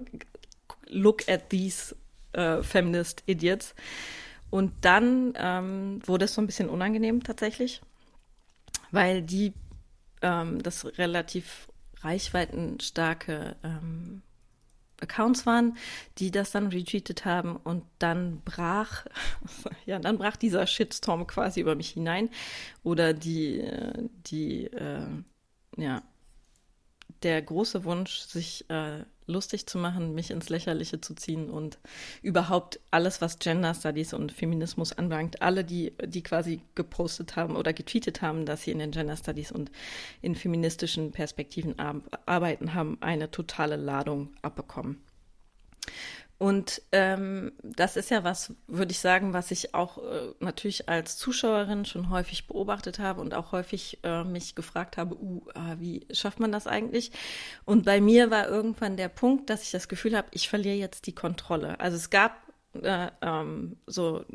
[0.90, 1.96] Look at these
[2.34, 3.76] äh, Feminist Idiots.
[4.50, 7.82] Und dann ähm, wurde es so ein bisschen unangenehm tatsächlich,
[8.92, 9.54] weil die
[10.22, 11.68] ähm, das relativ
[12.02, 14.22] reichweitenstarke ähm,
[15.02, 15.78] Accounts waren,
[16.18, 19.06] die das dann retweetet haben und dann brach,
[19.86, 22.30] ja, dann brach dieser Shitstorm quasi über mich hinein
[22.84, 25.08] oder die, äh, die, äh,
[25.78, 26.04] ja,
[27.24, 31.80] der große Wunsch, sich äh, lustig zu machen, mich ins Lächerliche zu ziehen und
[32.22, 37.74] überhaupt alles, was Gender Studies und Feminismus anbelangt, alle, die, die quasi gepostet haben oder
[37.74, 39.72] getweetet haben, dass sie in den Gender Studies und
[40.22, 41.76] in feministischen Perspektiven
[42.26, 45.02] arbeiten, haben eine totale Ladung abbekommen.
[46.40, 51.18] Und ähm, das ist ja was, würde ich sagen, was ich auch äh, natürlich als
[51.18, 56.08] Zuschauerin schon häufig beobachtet habe und auch häufig äh, mich gefragt habe, uh, äh, wie
[56.12, 57.12] schafft man das eigentlich?
[57.66, 61.08] Und bei mir war irgendwann der Punkt, dass ich das Gefühl habe, ich verliere jetzt
[61.08, 61.80] die Kontrolle.
[61.80, 62.36] Also es gab
[62.82, 64.26] äh, ähm, so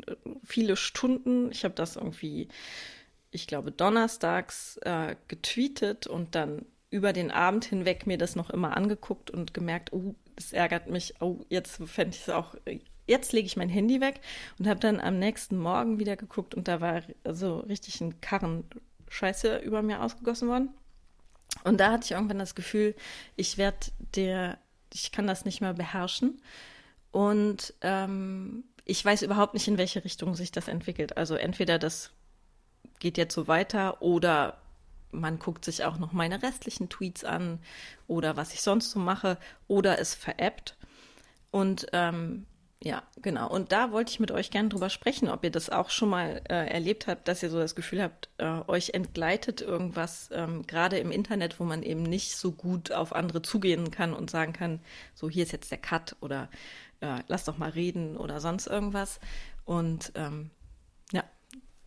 [0.43, 2.47] viele Stunden, ich habe das irgendwie,
[3.31, 8.75] ich glaube, donnerstags äh, getweetet und dann über den Abend hinweg mir das noch immer
[8.75, 12.55] angeguckt und gemerkt, oh, es ärgert mich, oh, jetzt fände ich es auch,
[13.05, 14.21] jetzt lege ich mein Handy weg
[14.57, 18.63] und habe dann am nächsten Morgen wieder geguckt und da war so richtig ein Karren
[19.09, 20.69] Scheiße über mir ausgegossen worden.
[21.63, 22.95] Und da hatte ich irgendwann das Gefühl,
[23.35, 24.59] ich werde der,
[24.93, 26.41] ich kann das nicht mehr beherrschen.
[27.11, 31.17] Und ähm, ich weiß überhaupt nicht, in welche Richtung sich das entwickelt.
[31.17, 32.11] Also entweder das
[32.99, 34.61] geht jetzt so weiter oder
[35.11, 37.59] man guckt sich auch noch meine restlichen Tweets an
[38.07, 40.75] oder was ich sonst so mache oder es veräppt.
[41.51, 42.45] Und ähm,
[42.81, 43.49] ja, genau.
[43.49, 46.41] Und da wollte ich mit euch gerne drüber sprechen, ob ihr das auch schon mal
[46.47, 50.97] äh, erlebt habt, dass ihr so das Gefühl habt, äh, euch entgleitet irgendwas, ähm, gerade
[50.97, 54.79] im Internet, wo man eben nicht so gut auf andere zugehen kann und sagen kann,
[55.13, 56.49] so hier ist jetzt der Cut oder
[57.01, 59.19] äh, lass doch mal reden oder sonst irgendwas.
[59.65, 60.49] Und ähm,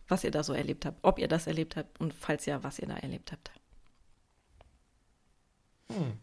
[0.07, 2.79] was ihr da so erlebt habt, ob ihr das erlebt habt und falls ja, was
[2.79, 3.51] ihr da erlebt habt.
[5.89, 6.13] Hm.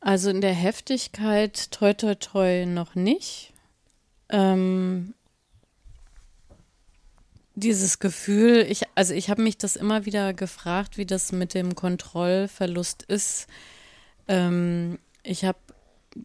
[0.00, 3.52] Also in der Heftigkeit toi toi toi noch nicht.
[4.28, 5.14] Ähm,
[7.56, 11.74] dieses Gefühl, ich, also ich habe mich das immer wieder gefragt, wie das mit dem
[11.74, 13.46] Kontrollverlust ist.
[14.28, 15.58] Ähm, ich habe,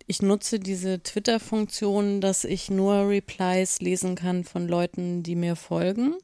[0.08, 6.16] ich nutze diese Twitter-Funktion, dass ich nur Replies lesen kann von Leuten, die mir folgen.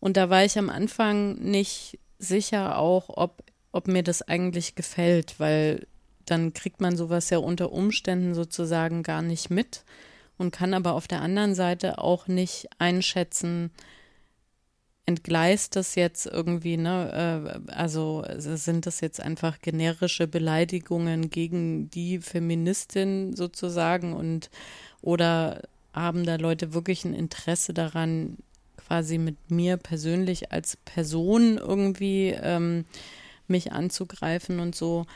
[0.00, 5.38] Und da war ich am Anfang nicht sicher auch, ob, ob mir das eigentlich gefällt,
[5.38, 5.86] weil
[6.26, 9.84] dann kriegt man sowas ja unter Umständen sozusagen gar nicht mit
[10.38, 13.70] und kann aber auf der anderen Seite auch nicht einschätzen,
[15.06, 17.62] entgleist das jetzt irgendwie, ne?
[17.68, 24.50] Äh, also sind das jetzt einfach generische Beleidigungen gegen die Feministin sozusagen und
[25.02, 28.36] oder haben da Leute wirklich ein Interesse daran,
[28.76, 32.84] quasi mit mir persönlich als Person irgendwie ähm,
[33.46, 35.06] mich anzugreifen und so.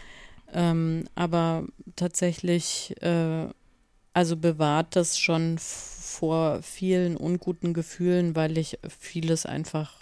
[0.53, 1.67] Ähm, aber
[1.97, 3.49] tatsächlich, äh,
[4.15, 10.01] also bewahrt das schon vor vielen unguten Gefühlen, weil ich vieles einfach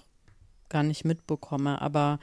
[0.69, 1.81] gar nicht mitbekomme.
[1.81, 2.21] Aber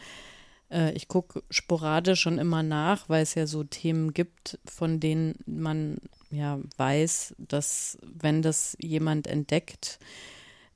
[0.71, 5.39] äh, ich gucke sporadisch schon immer nach, weil es ja so Themen gibt, von denen
[5.45, 5.97] man
[6.30, 9.99] ja weiß, dass wenn das jemand entdeckt,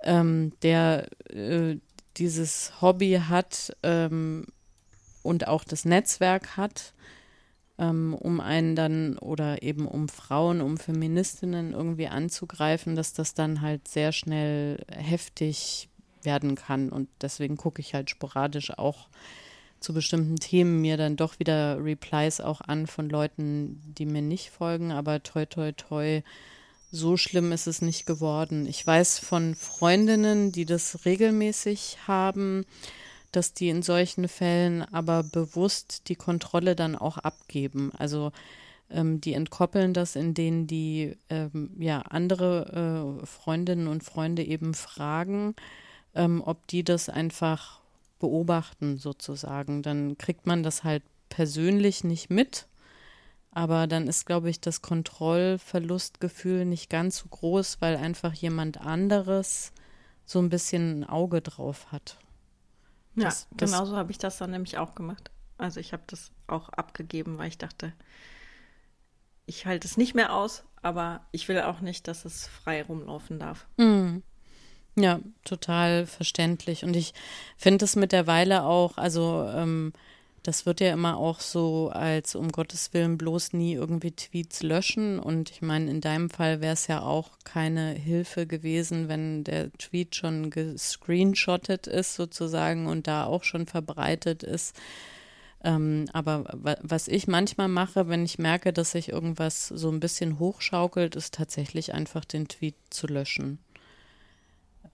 [0.01, 1.77] ähm, der äh,
[2.17, 4.47] dieses Hobby hat ähm,
[5.21, 6.93] und auch das Netzwerk hat,
[7.77, 13.61] ähm, um einen dann oder eben um Frauen, um Feministinnen irgendwie anzugreifen, dass das dann
[13.61, 15.89] halt sehr schnell heftig
[16.21, 16.89] werden kann.
[16.89, 19.09] Und deswegen gucke ich halt sporadisch auch
[19.79, 24.49] zu bestimmten Themen mir dann doch wieder Replies auch an von Leuten, die mir nicht
[24.49, 26.21] folgen, aber toi toi toi,
[26.91, 28.65] so schlimm ist es nicht geworden.
[28.65, 32.65] Ich weiß von Freundinnen, die das regelmäßig haben,
[33.35, 37.91] dass die in solchen Fällen aber bewusst die Kontrolle dann auch abgeben.
[37.97, 38.31] Also
[38.89, 45.55] ähm, die entkoppeln das, indem die ähm, ja andere äh, Freundinnen und Freunde eben fragen,
[46.15, 47.79] ähm, ob die das einfach
[48.19, 49.81] beobachten sozusagen.
[49.81, 52.67] Dann kriegt man das halt persönlich nicht mit.
[53.51, 59.71] Aber dann ist, glaube ich, das Kontrollverlustgefühl nicht ganz so groß, weil einfach jemand anderes
[60.25, 62.17] so ein bisschen ein Auge drauf hat.
[63.15, 65.31] Ja, das, das genau so habe ich das dann nämlich auch gemacht.
[65.57, 67.93] Also ich habe das auch abgegeben, weil ich dachte,
[69.45, 73.39] ich halte es nicht mehr aus, aber ich will auch nicht, dass es frei rumlaufen
[73.39, 73.67] darf.
[73.77, 74.17] Mm.
[74.95, 76.83] Ja, total verständlich.
[76.83, 77.13] Und ich
[77.57, 79.91] finde es mit der Weile auch, also ähm,
[80.43, 85.17] das wird ja immer auch so als um Gottes Willen bloß nie irgendwie Tweets löschen.
[85.17, 89.71] Und ich meine, in deinem Fall wäre es ja auch keine Hilfe gewesen, wenn der
[89.73, 94.75] Tweet schon gescreenshottet ist sozusagen und da auch schon verbreitet ist.
[95.63, 96.43] Ähm, aber
[96.81, 101.33] was ich manchmal mache, wenn ich merke, dass sich irgendwas so ein bisschen hochschaukelt, ist
[101.33, 103.59] tatsächlich einfach den Tweet zu löschen.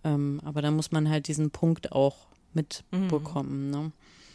[0.04, 3.66] Ähm, aber da muss man halt diesen Punkt auch mitbekommen.
[3.66, 3.72] Mhm.
[3.72, 3.92] Ne?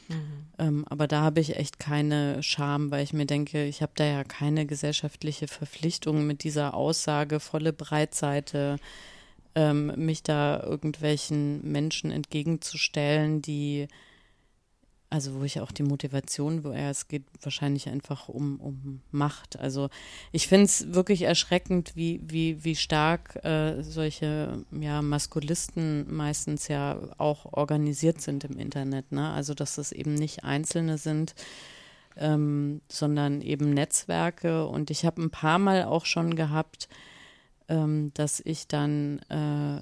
[0.08, 0.46] Mhm.
[0.58, 4.04] Ähm, aber da habe ich echt keine Scham, weil ich mir denke, ich habe da
[4.04, 8.76] ja keine gesellschaftliche Verpflichtung mit dieser Aussage, volle Breitseite,
[9.54, 13.88] ähm, mich da irgendwelchen Menschen entgegenzustellen, die
[15.14, 19.56] also wo ich auch die Motivation, wo er es geht wahrscheinlich einfach um, um Macht.
[19.60, 19.88] Also
[20.32, 26.98] ich finde es wirklich erschreckend, wie, wie, wie stark äh, solche ja, Maskulisten meistens ja
[27.18, 29.12] auch organisiert sind im Internet.
[29.12, 29.30] Ne?
[29.30, 31.36] Also dass es eben nicht Einzelne sind,
[32.16, 34.66] ähm, sondern eben Netzwerke.
[34.66, 36.88] Und ich habe ein paar Mal auch schon gehabt,
[37.68, 39.76] ähm, dass ich dann äh,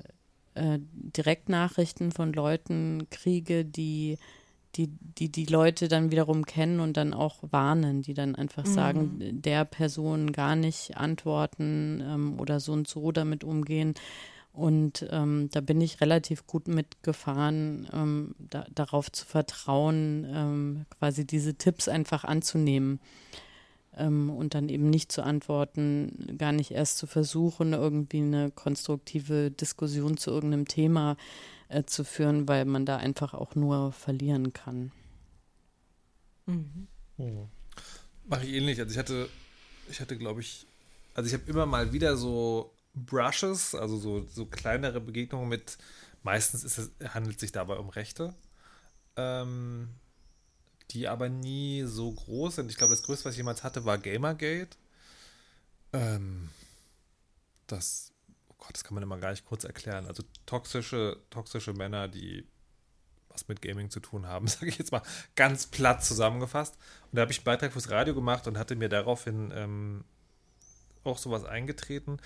[0.60, 4.18] äh, Direktnachrichten von Leuten kriege, die
[4.76, 8.72] die, die die Leute dann wiederum kennen und dann auch warnen, die dann einfach mhm.
[8.72, 13.94] sagen, der Person gar nicht antworten ähm, oder so und so damit umgehen.
[14.52, 21.26] Und ähm, da bin ich relativ gut mitgefahren, ähm, da, darauf zu vertrauen, ähm, quasi
[21.26, 23.00] diese Tipps einfach anzunehmen.
[23.96, 29.50] ähm, und dann eben nicht zu antworten, gar nicht erst zu versuchen, irgendwie eine konstruktive
[29.50, 31.16] Diskussion zu irgendeinem Thema äh,
[31.86, 34.92] zu führen, weil man da einfach auch nur verlieren kann.
[36.46, 36.88] Mhm.
[37.18, 37.46] Oh.
[38.24, 38.78] Mache ich ähnlich.
[38.80, 39.28] Also ich hatte,
[39.88, 40.66] ich hatte, glaube ich,
[41.14, 45.78] also ich habe immer mal wieder so Brushes, also so, so kleinere Begegnungen mit,
[46.22, 48.34] meistens ist es, handelt es sich dabei um Rechte.
[49.16, 49.88] Ähm,
[50.90, 52.70] die aber nie so groß sind.
[52.70, 54.76] Ich glaube, das größte, was ich jemals hatte, war Gamergate.
[55.92, 56.50] Ähm,
[57.66, 58.11] das,
[58.72, 60.06] das kann man immer gar nicht kurz erklären.
[60.06, 62.46] Also toxische, toxische Männer, die
[63.28, 65.02] was mit Gaming zu tun haben, sage ich jetzt mal
[65.36, 66.76] ganz platt zusammengefasst.
[67.10, 70.04] Und da habe ich einen Beitrag fürs Radio gemacht und hatte mir daraufhin ähm,
[71.04, 72.18] auch sowas eingetreten.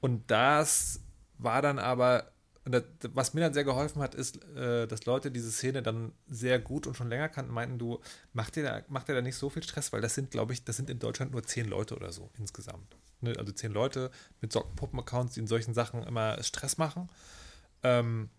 [0.00, 1.00] Und das
[1.38, 2.32] war dann aber
[3.12, 6.86] was mir dann sehr geholfen hat, ist, äh, dass Leute diese Szene dann sehr gut
[6.86, 8.00] und schon länger kannten, meinten, du,
[8.32, 10.64] mach dir da, mach dir da nicht so viel Stress, weil das sind, glaube ich,
[10.64, 12.96] das sind in Deutschland nur zehn Leute oder so insgesamt.
[13.20, 13.34] Ne?
[13.38, 17.08] Also zehn Leute mit Sockenpuppen-Accounts, die in solchen Sachen immer Stress machen.
[17.82, 18.30] Ähm,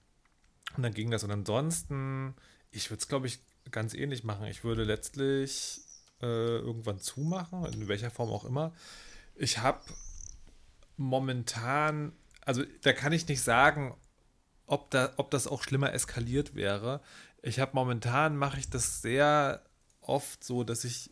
[0.75, 1.23] und dann ging das.
[1.23, 2.35] Und ansonsten,
[2.71, 3.39] ich würde es, glaube ich,
[3.71, 4.45] ganz ähnlich machen.
[4.45, 5.81] Ich würde letztlich
[6.21, 8.73] äh, irgendwann zumachen, in welcher Form auch immer.
[9.35, 9.81] Ich habe
[10.97, 12.13] momentan,
[12.45, 13.95] also da kann ich nicht sagen,
[14.65, 17.01] ob, da, ob das auch schlimmer eskaliert wäre.
[17.41, 19.63] Ich habe momentan, mache ich das sehr
[19.99, 21.11] oft so, dass ich,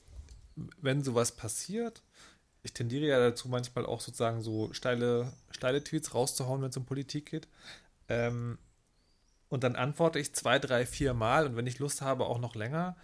[0.82, 2.04] wenn sowas passiert,
[2.64, 6.86] ich tendiere ja dazu, manchmal auch sozusagen so steile, steile Tweets rauszuhauen, wenn es um
[6.86, 7.48] Politik geht.
[8.08, 8.58] Ähm,
[9.50, 12.56] und dann antworte ich zwei, drei, vier Mal und wenn ich Lust habe, auch noch
[12.56, 12.96] länger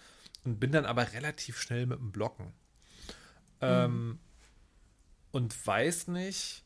[0.43, 2.53] und bin dann aber relativ schnell mit dem Blocken.
[3.61, 4.19] Ähm, mhm.
[5.31, 6.63] Und weiß nicht,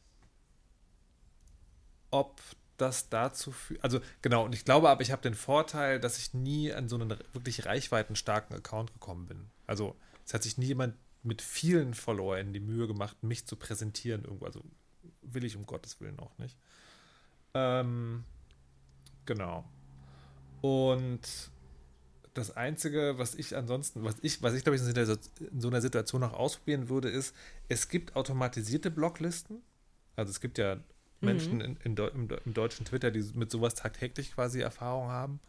[2.12, 2.41] ob
[2.78, 3.84] das dazu führt.
[3.84, 6.95] Also genau, und ich glaube aber, ich habe den Vorteil, dass ich nie an so
[6.95, 9.49] einen wirklich reichweitenstarken Account gekommen bin.
[9.67, 14.24] Also es hat sich nie jemand mit vielen Followern die Mühe gemacht, mich zu präsentieren
[14.24, 14.46] irgendwo.
[14.46, 14.64] Also
[15.22, 16.58] will ich um Gottes Willen auch nicht.
[17.54, 18.24] Ähm,
[19.26, 19.66] genau.
[20.62, 21.22] Und
[22.34, 26.22] das Einzige, was ich ansonsten, was ich, was ich glaube ich in so einer Situation
[26.22, 27.36] noch ausprobieren würde, ist,
[27.68, 29.62] es gibt automatisierte Blocklisten.
[30.16, 30.78] Also es gibt ja
[31.22, 31.62] Menschen mhm.
[31.62, 35.40] in, in, im, im, deutschen Twitter, die mit sowas tagtäglich quasi Erfahrung haben.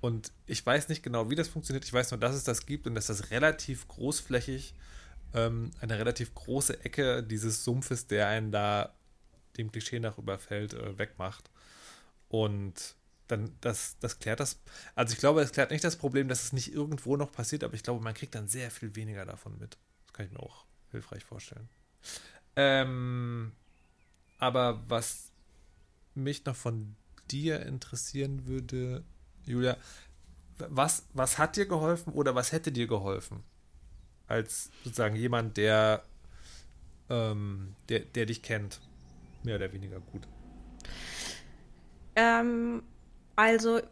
[0.00, 1.84] Und ich weiß nicht genau, wie das funktioniert.
[1.84, 4.74] Ich weiß nur, dass es das gibt und dass das relativ großflächig
[5.34, 8.94] ähm, eine relativ große Ecke dieses Sumpfes, der einen da
[9.56, 11.50] dem Klischee nach überfällt, äh, wegmacht.
[12.28, 12.96] Und
[13.28, 14.60] dann, das, das klärt das.
[14.94, 17.74] Also ich glaube, es klärt nicht das Problem, dass es nicht irgendwo noch passiert, aber
[17.74, 19.78] ich glaube, man kriegt dann sehr viel weniger davon mit.
[20.06, 21.68] Das kann ich mir auch hilfreich vorstellen.
[22.56, 23.52] Ähm,
[24.38, 25.30] aber was
[26.14, 26.94] mich noch von
[27.30, 29.04] dir interessieren würde,
[29.44, 29.76] Julia,
[30.58, 33.42] was, was hat dir geholfen oder was hätte dir geholfen?
[34.32, 36.02] Als sozusagen jemand, der,
[37.10, 38.80] ähm, der, der dich kennt,
[39.42, 40.22] mehr oder weniger gut.
[42.16, 42.82] Ähm,
[43.36, 43.82] also,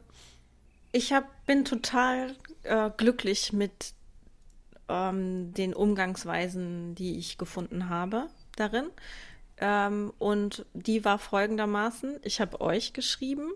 [0.92, 3.92] ich hab, bin total äh, glücklich mit
[4.88, 8.86] ähm, den Umgangsweisen, die ich gefunden habe darin.
[9.58, 13.52] Ähm, und die war folgendermaßen: Ich habe euch geschrieben,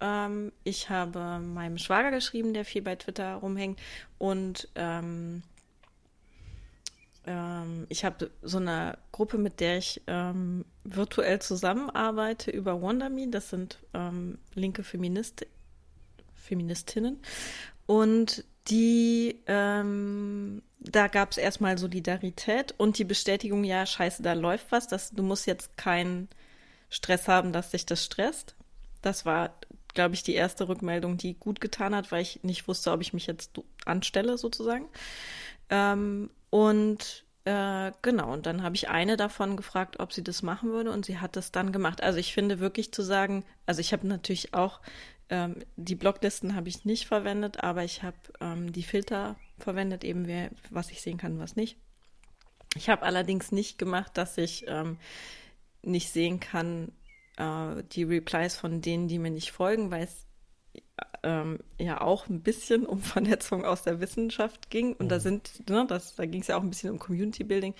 [0.00, 3.80] ähm, ich habe meinem Schwager geschrieben, der viel bei Twitter rumhängt,
[4.18, 5.42] und ähm,
[7.26, 13.28] ähm ich habe so eine Gruppe, mit der ich ähm, virtuell zusammenarbeite über WonderMe.
[13.28, 15.46] Das sind ähm, linke Feminist
[16.34, 17.20] Feministinnen.
[17.86, 24.72] Und die ähm, da gab es erstmal Solidarität und die Bestätigung, ja, scheiße, da läuft
[24.72, 24.88] was.
[24.88, 26.28] Das, du musst jetzt keinen
[26.90, 28.56] Stress haben, dass sich das stresst.
[29.00, 29.54] Das war,
[29.94, 33.12] glaube ich, die erste Rückmeldung, die gut getan hat, weil ich nicht wusste, ob ich
[33.12, 33.52] mich jetzt
[33.84, 34.88] anstelle, sozusagen.
[35.70, 40.70] Ähm, und äh, genau, und dann habe ich eine davon gefragt, ob sie das machen
[40.70, 42.02] würde und sie hat das dann gemacht.
[42.02, 44.82] Also ich finde wirklich zu sagen, also ich habe natürlich auch
[45.30, 50.26] ähm, die Blocklisten habe ich nicht verwendet, aber ich habe ähm, die Filter verwendet, eben
[50.26, 51.78] wer, was ich sehen kann, was nicht.
[52.76, 54.98] Ich habe allerdings nicht gemacht, dass ich ähm,
[55.80, 56.92] nicht sehen kann,
[57.38, 60.26] äh, die Replies von denen, die mir nicht folgen, weil es
[61.22, 64.94] ähm, ja auch ein bisschen um Vernetzung aus der Wissenschaft ging.
[64.94, 65.10] Und mhm.
[65.10, 67.74] da sind, ne, das, da ging es ja auch ein bisschen um Community Building.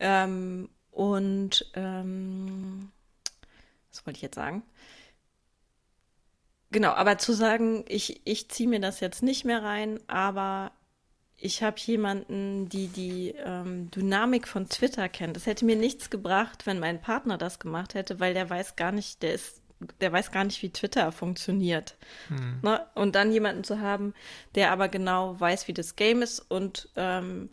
[0.00, 2.90] Ähm, und ähm,
[3.90, 4.62] was wollte ich jetzt sagen?
[6.70, 10.72] Genau, aber zu sagen, ich, ich ziehe mir das jetzt nicht mehr rein, aber
[11.36, 15.36] ich habe jemanden, die die ähm, Dynamik von Twitter kennt.
[15.36, 18.92] Es hätte mir nichts gebracht, wenn mein Partner das gemacht hätte, weil der weiß gar
[18.92, 19.60] nicht, der ist,
[20.00, 21.96] der weiß gar nicht, wie Twitter funktioniert.
[22.28, 22.60] Hm.
[22.62, 22.80] Ne?
[22.94, 24.14] Und dann jemanden zu haben,
[24.54, 27.50] der aber genau weiß, wie das Game ist und ähm,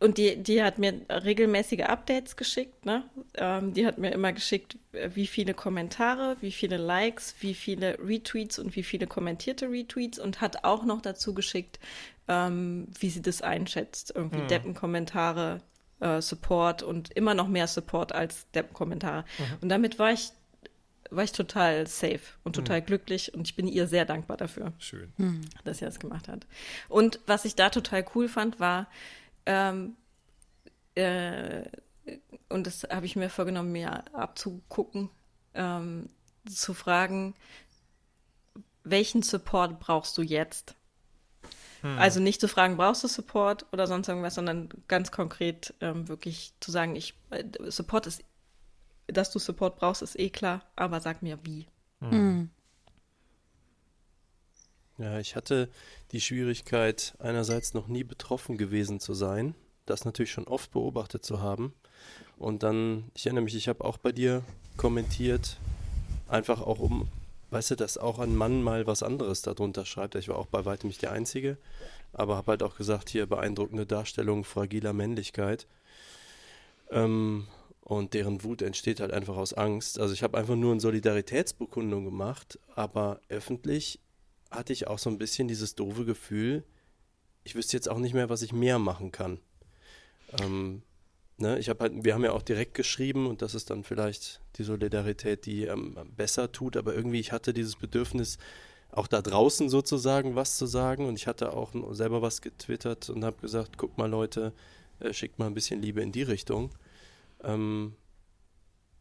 [0.00, 3.04] und die, die hat mir regelmäßige Updates geschickt, ne?
[3.36, 8.58] Ähm, die hat mir immer geschickt, wie viele Kommentare, wie viele Likes, wie viele Retweets
[8.58, 11.78] und wie viele kommentierte Retweets und hat auch noch dazu geschickt,
[12.28, 14.12] ähm, wie sie das einschätzt.
[14.14, 14.48] Irgendwie hm.
[14.48, 15.62] Deppenkommentare,
[16.00, 19.24] äh, Support und immer noch mehr Support als Deppenkommentare.
[19.38, 19.56] Mhm.
[19.62, 20.30] Und damit war ich
[21.16, 22.86] war ich total safe und total mhm.
[22.86, 24.72] glücklich und ich bin ihr sehr dankbar dafür.
[24.78, 25.12] Schön.
[25.16, 25.42] Mhm.
[25.64, 26.46] Dass sie das gemacht hat.
[26.88, 28.88] Und was ich da total cool fand, war,
[29.46, 29.96] ähm,
[30.94, 31.64] äh,
[32.48, 35.10] und das habe ich mir vorgenommen, mir abzugucken,
[35.54, 36.08] ähm,
[36.46, 37.34] zu fragen,
[38.84, 40.74] welchen Support brauchst du jetzt?
[41.80, 41.98] Hm.
[41.98, 46.52] Also nicht zu fragen, brauchst du Support oder sonst irgendwas, sondern ganz konkret ähm, wirklich
[46.60, 48.22] zu sagen, ich äh, Support ist,
[49.06, 51.66] dass du Support brauchst, ist eh klar, aber sag mir wie.
[52.00, 52.50] Hm.
[54.98, 55.68] Ja, ich hatte
[56.12, 59.54] die Schwierigkeit, einerseits noch nie betroffen gewesen zu sein
[59.86, 61.74] das natürlich schon oft beobachtet zu haben.
[62.36, 64.42] Und dann, ich erinnere mich, ich habe auch bei dir
[64.76, 65.58] kommentiert,
[66.28, 67.08] einfach auch um,
[67.50, 70.14] weißt du, dass auch ein Mann mal was anderes darunter schreibt.
[70.16, 71.58] Ich war auch bei weitem nicht der Einzige,
[72.12, 75.66] aber habe halt auch gesagt, hier beeindruckende Darstellung fragiler Männlichkeit.
[76.90, 77.46] Ähm,
[77.84, 80.00] und deren Wut entsteht halt einfach aus Angst.
[80.00, 84.00] Also ich habe einfach nur eine Solidaritätsbekundung gemacht, aber öffentlich
[84.50, 86.64] hatte ich auch so ein bisschen dieses doofe Gefühl,
[87.44, 89.38] ich wüsste jetzt auch nicht mehr, was ich mehr machen kann.
[90.40, 90.80] Ähm,
[91.36, 94.40] ne, ich habe halt, wir haben ja auch direkt geschrieben und das ist dann vielleicht
[94.56, 98.38] die Solidarität, die ähm, besser tut, aber irgendwie ich hatte dieses Bedürfnis,
[98.92, 103.24] auch da draußen sozusagen was zu sagen und ich hatte auch selber was getwittert und
[103.24, 104.52] habe gesagt, guck mal Leute,
[105.00, 106.70] äh, schickt mal ein bisschen Liebe in die Richtung.
[107.44, 107.96] Ähm,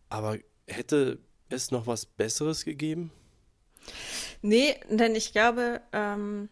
[0.10, 3.12] aber hätte es noch was Besseres gegeben?
[4.42, 6.50] Nee, denn ich glaube, ähm,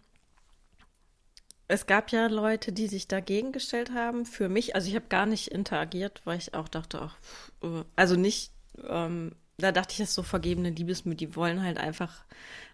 [1.67, 4.25] es gab ja Leute, die sich dagegen gestellt haben.
[4.25, 7.17] Für mich, also ich habe gar nicht interagiert, weil ich auch dachte, ach,
[7.63, 8.51] äh, also nicht,
[8.87, 11.15] ähm, da dachte ich, das ist so vergebene Liebesmühe.
[11.15, 12.25] Die wollen halt einfach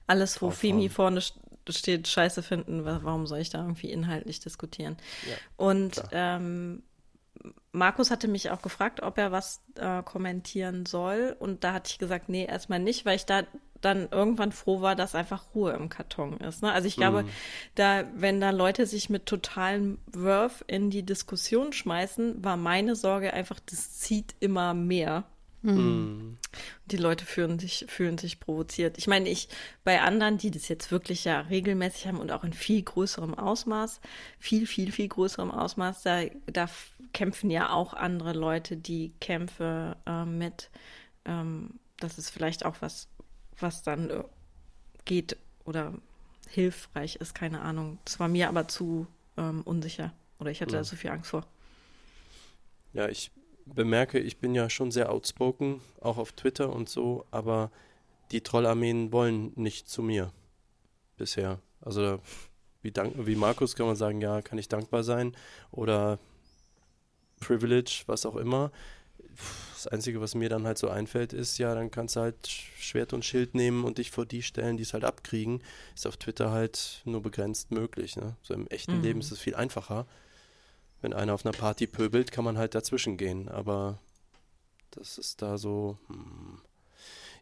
[0.08, 1.22] alles, wo Femi vorne
[1.70, 2.86] steht, scheiße finden.
[2.86, 4.98] Warum soll ich da irgendwie inhaltlich diskutieren?
[5.30, 6.84] Ja, Und ähm,
[7.72, 11.36] Markus hatte mich auch gefragt, ob er was äh, kommentieren soll.
[11.40, 13.44] Und da hatte ich gesagt, nee, erstmal nicht, weil ich da
[13.82, 16.64] dann irgendwann froh war, dass einfach Ruhe im Karton ist.
[16.64, 16.72] Ne?
[16.72, 17.30] Also ich glaube, mm.
[17.76, 23.34] da, wenn da Leute sich mit totalem Wurf in die Diskussion schmeißen, war meine Sorge
[23.34, 25.26] einfach, das zieht immer mehr.
[25.76, 26.38] Mhm.
[26.86, 28.98] Die Leute fühlen sich, fühlen sich provoziert.
[28.98, 29.50] Ich meine, ich
[29.84, 34.00] bei anderen, die das jetzt wirklich ja regelmäßig haben und auch in viel größerem Ausmaß,
[34.40, 36.70] viel, viel, viel größerem Ausmaß, da, da
[37.14, 40.70] kämpfen ja auch andere Leute die Kämpfe äh, mit.
[41.26, 43.10] Ähm, das ist vielleicht auch was
[43.62, 44.24] was dann äh,
[45.06, 45.94] geht oder
[46.50, 47.98] hilfreich ist, keine Ahnung.
[48.06, 50.80] Das war mir aber zu ähm, unsicher oder ich hatte ja.
[50.80, 51.46] da zu viel Angst vor.
[52.94, 53.32] Ja, ich
[53.74, 57.72] bemerke, ich bin ja schon sehr outspoken, auch auf Twitter und so, aber
[58.32, 60.32] die Trollarmeen wollen nicht zu mir
[61.18, 61.60] bisher.
[61.82, 62.20] Also
[62.82, 65.36] wie, dank, wie Markus kann man sagen, ja, kann ich dankbar sein
[65.72, 66.20] oder
[67.40, 68.72] Privilege, was auch immer.
[69.74, 73.14] Das Einzige, was mir dann halt so einfällt, ist, ja, dann kannst du halt Schwert
[73.14, 75.62] und Schild nehmen und dich vor die stellen, die es halt abkriegen.
[75.96, 78.16] Ist auf Twitter halt nur begrenzt möglich.
[78.16, 78.36] Ne?
[78.42, 79.04] So im echten mhm.
[79.04, 80.08] Leben ist es viel einfacher.
[81.02, 83.50] Wenn einer auf einer Party pöbelt, kann man halt dazwischen gehen.
[83.50, 84.00] Aber
[84.92, 85.98] das ist da so.
[86.08, 86.62] Hm.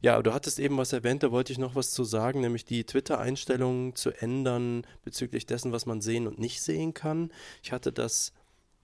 [0.02, 2.84] Ja, du hattest eben was erwähnt, da wollte ich noch was zu sagen, nämlich die
[2.84, 7.32] Twitter-Einstellungen zu ändern bezüglich dessen, was man sehen und nicht sehen kann.
[7.64, 8.34] Ich hatte das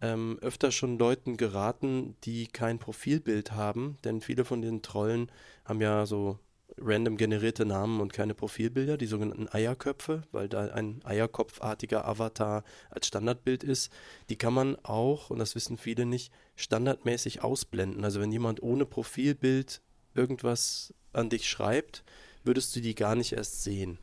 [0.01, 5.31] ähm, öfter schon Leuten geraten, die kein Profilbild haben, denn viele von den Trollen
[5.63, 6.39] haben ja so
[6.77, 13.07] random generierte Namen und keine Profilbilder, die sogenannten Eierköpfe, weil da ein eierkopfartiger Avatar als
[13.07, 13.91] Standardbild ist.
[14.29, 18.03] Die kann man auch, und das wissen viele nicht, standardmäßig ausblenden.
[18.03, 19.81] Also wenn jemand ohne Profilbild
[20.13, 22.03] irgendwas an dich schreibt,
[22.43, 23.99] würdest du die gar nicht erst sehen.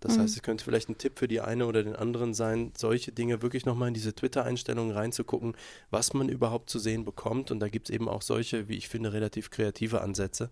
[0.00, 0.22] Das mhm.
[0.22, 3.42] heißt, es könnte vielleicht ein Tipp für die eine oder den anderen sein, solche Dinge
[3.42, 5.54] wirklich nochmal in diese Twitter-Einstellungen reinzugucken,
[5.90, 7.50] was man überhaupt zu sehen bekommt.
[7.50, 10.50] Und da gibt es eben auch solche, wie ich finde, relativ kreative Ansätze.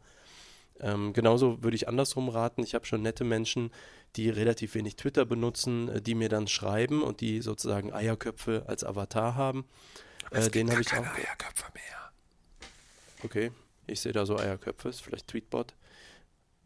[0.80, 2.62] Ähm, genauso würde ich andersrum raten.
[2.62, 3.70] Ich habe schon nette Menschen,
[4.16, 8.84] die relativ wenig Twitter benutzen, äh, die mir dann schreiben und die sozusagen Eierköpfe als
[8.84, 9.66] Avatar haben.
[10.30, 11.04] Äh, den habe ich auch.
[11.04, 12.12] Eierköpfe mehr.
[13.24, 13.50] Okay,
[13.86, 15.74] ich sehe da so Eierköpfe, ist vielleicht Tweetbot.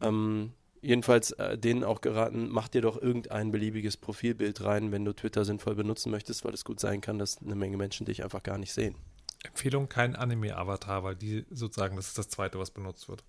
[0.01, 5.13] Ähm, jedenfalls äh, denen auch geraten, mach dir doch irgendein beliebiges Profilbild rein, wenn du
[5.13, 8.43] Twitter sinnvoll benutzen möchtest, weil es gut sein kann, dass eine Menge Menschen dich einfach
[8.43, 8.95] gar nicht sehen.
[9.43, 13.23] Empfehlung, kein Anime-Avatar, weil die sozusagen, das ist das zweite, was benutzt wird.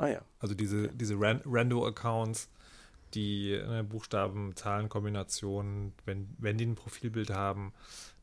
[0.00, 0.22] Ah ja.
[0.38, 2.48] Also diese, diese Ran Rando-Accounts,
[3.12, 7.74] die äh, Buchstaben, Zahlen-Kombinationen, wenn, wenn die ein Profilbild haben,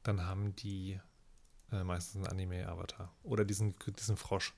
[0.01, 0.99] dann haben die
[1.71, 3.13] äh, meistens einen Anime-Avatar.
[3.21, 4.55] Oder diesen, diesen Frosch.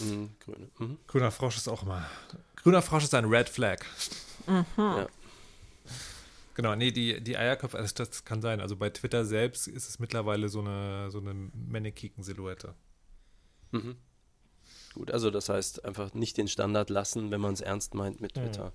[0.00, 0.70] Mhm, grüne.
[0.78, 0.98] Mhm.
[1.06, 2.04] Grüner Frosch ist auch immer.
[2.56, 3.84] Grüner Frosch ist ein Red Flag.
[4.76, 5.06] Ja.
[6.54, 8.60] Genau, nee, die, die Eierköpfe, also das kann sein.
[8.60, 12.74] Also bei Twitter selbst ist es mittlerweile so eine, so eine Mannequin-Silhouette.
[13.70, 13.96] Mhm.
[14.94, 18.36] Gut, also das heißt einfach nicht den Standard lassen, wenn man es ernst meint mit
[18.36, 18.40] Mhm.
[18.42, 18.72] Twitter.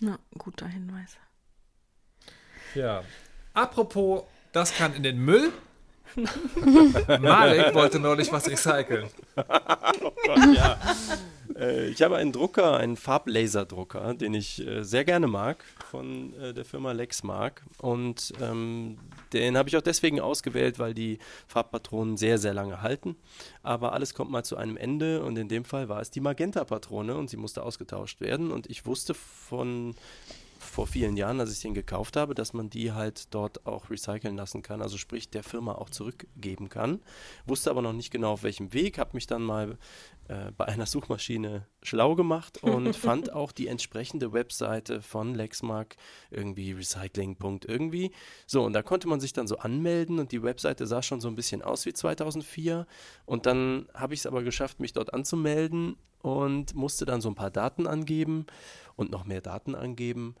[0.00, 1.16] Ja, guter Hinweis.
[2.74, 3.04] Ja.
[3.54, 5.52] Apropos, das kann in den Müll.
[7.20, 9.08] Malik wollte neulich was recyceln.
[10.54, 10.78] ja.
[11.56, 16.54] Äh, ich habe einen Drucker, einen Farblaserdrucker, den ich äh, sehr gerne mag, von äh,
[16.54, 17.62] der Firma Lexmark.
[17.78, 18.98] Und ähm,
[19.32, 23.16] den habe ich auch deswegen ausgewählt, weil die Farbpatronen sehr, sehr lange halten.
[23.62, 27.16] Aber alles kommt mal zu einem Ende und in dem Fall war es die Magenta-Patrone
[27.16, 28.50] und sie musste ausgetauscht werden.
[28.50, 29.94] Und ich wusste von
[30.74, 34.36] vor vielen Jahren, als ich den gekauft habe, dass man die halt dort auch recyceln
[34.36, 37.00] lassen kann, also sprich der Firma auch zurückgeben kann.
[37.46, 39.78] Wusste aber noch nicht genau auf welchem Weg, habe mich dann mal
[40.26, 45.94] äh, bei einer Suchmaschine schlau gemacht und fand auch die entsprechende Webseite von Lexmark,
[46.30, 47.36] irgendwie Recycling.
[47.66, 48.10] irgendwie.
[48.46, 51.28] So, und da konnte man sich dann so anmelden und die Webseite sah schon so
[51.28, 52.84] ein bisschen aus wie 2004.
[53.26, 57.36] Und dann habe ich es aber geschafft, mich dort anzumelden und musste dann so ein
[57.36, 58.46] paar Daten angeben
[58.96, 60.34] und noch mehr Daten angeben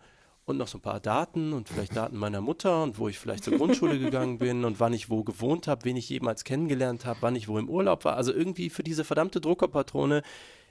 [0.46, 3.44] und noch so ein paar Daten und vielleicht Daten meiner Mutter und wo ich vielleicht
[3.44, 7.22] zur Grundschule gegangen bin und wann ich wo gewohnt habe, wen ich jemals kennengelernt habe,
[7.22, 8.16] wann ich wo im Urlaub war.
[8.16, 10.22] Also irgendwie für diese verdammte Druckerpatrone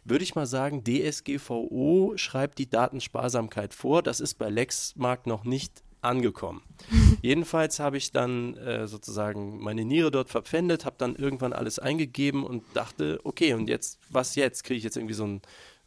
[0.05, 4.03] würde ich mal sagen, DSGVO schreibt die Datensparsamkeit vor.
[4.03, 6.61] Das ist bei Lexmark noch nicht angekommen.
[7.21, 12.43] Jedenfalls habe ich dann äh, sozusagen meine Niere dort verpfändet, habe dann irgendwann alles eingegeben
[12.45, 14.63] und dachte, okay, und jetzt, was jetzt?
[14.63, 15.41] Kriege ich jetzt irgendwie so ein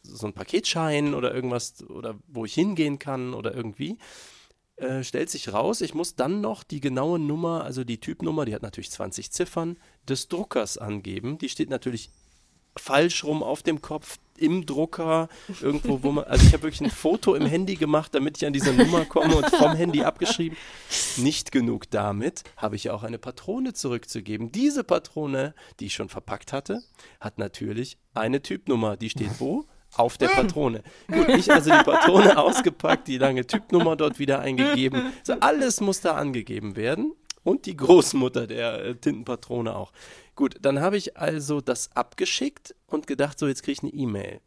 [0.07, 3.97] so ein Paketschein oder irgendwas oder wo ich hingehen kann oder irgendwie.
[4.77, 8.53] Äh, stellt sich raus, ich muss dann noch die genaue Nummer, also die Typnummer, die
[8.53, 9.77] hat natürlich 20 Ziffern,
[10.07, 11.39] des Druckers angeben.
[11.39, 12.11] Die steht natürlich
[12.77, 15.29] falsch rum auf dem Kopf im Drucker,
[15.61, 18.53] irgendwo, wo man, also ich habe wirklich ein Foto im Handy gemacht, damit ich an
[18.53, 20.55] diese Nummer komme und vom Handy abgeschrieben.
[21.17, 24.51] Nicht genug damit, habe ich auch eine Patrone zurückzugeben.
[24.51, 26.83] Diese Patrone, die ich schon verpackt hatte,
[27.19, 29.65] hat natürlich eine Typnummer, die steht wo?
[29.97, 30.83] Auf der Patrone.
[31.07, 35.11] Gut, ich also die Patrone ausgepackt, die lange Typnummer dort wieder eingegeben.
[35.23, 37.13] So, alles muss da angegeben werden.
[37.43, 39.93] Und die Großmutter der äh, Tintenpatrone auch.
[40.35, 44.41] Gut, dann habe ich also das abgeschickt und gedacht, so jetzt kriege ich eine E-Mail.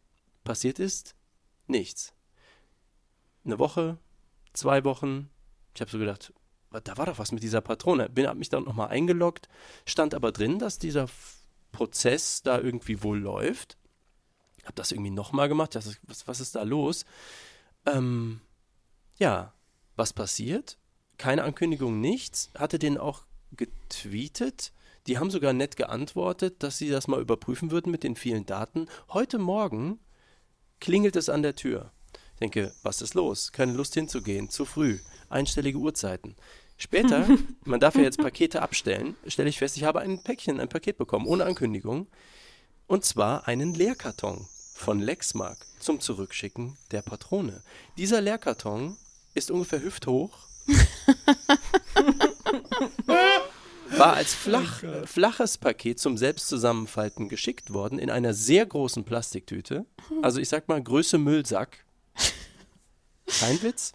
[0.45, 1.15] Passiert ist
[1.67, 2.13] nichts.
[3.45, 3.99] Eine Woche,
[4.53, 5.31] zwei Wochen.
[5.75, 6.33] Ich habe so gedacht,
[6.85, 8.09] da war doch was mit dieser Patrone.
[8.09, 9.49] Bin habe mich dann nochmal eingeloggt,
[9.87, 11.09] stand aber drin, dass dieser
[11.73, 13.77] Prozess da irgendwie wohl läuft.
[14.65, 15.75] Habe das irgendwie nochmal gemacht.
[15.75, 17.05] Das was, was ist da los?
[17.87, 18.41] Ähm,
[19.19, 19.53] ja,
[19.97, 20.79] was passiert?
[21.19, 22.51] Keine Ankündigung, nichts.
[22.57, 24.73] Hatte den auch getweetet.
[25.07, 28.87] Die haben sogar nett geantwortet, dass sie das mal überprüfen würden mit den vielen Daten.
[29.09, 29.99] Heute Morgen
[30.79, 31.93] klingelt es an der Tür.
[32.35, 33.53] Ich denke, was ist los?
[33.53, 34.99] Keine Lust hinzugehen, zu früh,
[35.29, 36.37] einstellige Uhrzeiten.
[36.77, 37.27] Später,
[37.65, 40.97] man darf ja jetzt Pakete abstellen, stelle ich fest, ich habe ein Päckchen, ein Paket
[40.97, 42.07] bekommen, ohne Ankündigung.
[42.91, 47.63] Und zwar einen Leerkarton von Lexmark zum Zurückschicken der Patrone.
[47.97, 48.97] Dieser Leerkarton
[49.33, 50.37] ist ungefähr hüfthoch.
[53.97, 59.87] war als flach, äh, flaches Paket zum Selbstzusammenfalten geschickt worden in einer sehr großen Plastiktüte.
[60.21, 61.85] Also ich sag mal Größe Müllsack.
[63.39, 63.93] Kein Witz.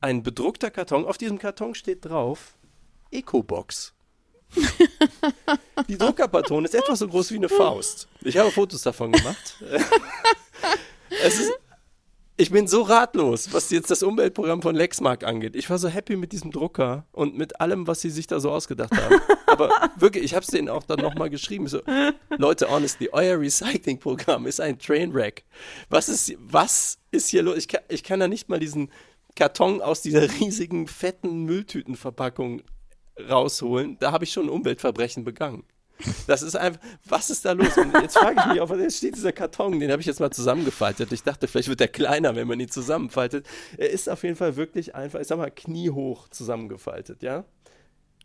[0.00, 1.04] Ein bedruckter Karton.
[1.04, 2.56] Auf diesem Karton steht drauf
[3.10, 3.95] Ecobox.
[5.88, 8.08] Die Druckerpatrone ist etwa so groß wie eine Faust.
[8.22, 9.56] Ich habe Fotos davon gemacht.
[11.10, 11.52] ist,
[12.38, 15.56] ich bin so ratlos, was jetzt das Umweltprogramm von Lexmark angeht.
[15.56, 18.50] Ich war so happy mit diesem Drucker und mit allem, was sie sich da so
[18.50, 19.20] ausgedacht haben.
[19.46, 21.66] Aber wirklich, ich habe es denen auch dann nochmal geschrieben.
[21.66, 21.80] So,
[22.36, 25.44] Leute, honestly, euer Recycling-Programm ist ein Trainwreck.
[25.88, 27.56] Was ist, was ist hier los?
[27.56, 28.90] Ich kann, ich kann da nicht mal diesen
[29.34, 32.62] Karton aus dieser riesigen, fetten Mülltütenverpackung
[33.28, 33.98] rausholen.
[33.98, 35.64] Da habe ich schon ein Umweltverbrechen begangen.
[36.26, 37.76] Das ist einfach, was ist da los?
[37.78, 39.80] Und jetzt frage ich mich, auf was steht dieser Karton?
[39.80, 41.10] Den habe ich jetzt mal zusammengefaltet.
[41.12, 43.46] Ich dachte, vielleicht wird der kleiner, wenn man ihn zusammenfaltet.
[43.78, 47.44] Er ist auf jeden Fall wirklich einfach, ich sag mal, kniehoch zusammengefaltet, ja?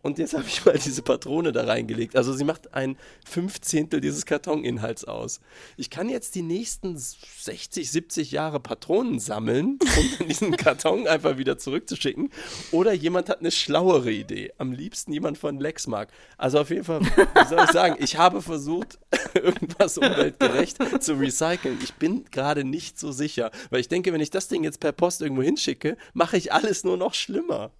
[0.02, 2.16] Und jetzt habe ich mal diese Patrone da reingelegt.
[2.16, 5.40] Also sie macht ein Fünfzehntel dieses Kartoninhalts aus.
[5.78, 9.78] Ich kann jetzt die nächsten 60, 70 Jahre Patronen sammeln,
[10.20, 12.30] um diesen Karton einfach wieder zurückzuschicken.
[12.72, 14.52] Oder jemand hat eine schlauere Idee.
[14.58, 16.10] Am liebsten jemand von Lexmark.
[16.38, 19.00] Also auf jeden Fall, wie soll ich sagen, ich habe versucht,
[19.34, 21.78] irgendwas umweltgerecht zu recyceln.
[21.84, 24.92] Ich bin gerade nicht so sicher, weil ich denke, wenn ich das Ding jetzt per
[24.92, 27.72] Post irgendwo hinschicke, mache ich alles nur noch schlimmer.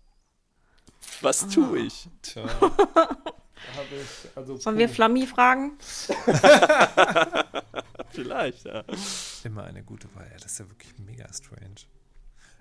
[1.22, 2.10] Was tue ich?
[2.22, 2.44] Tja.
[3.92, 5.78] ich, also Wollen wir Flammi fragen?
[8.12, 8.84] Vielleicht, ja.
[9.44, 10.28] Immer eine gute Wahl.
[10.32, 11.82] Ja, das ist ja wirklich mega strange.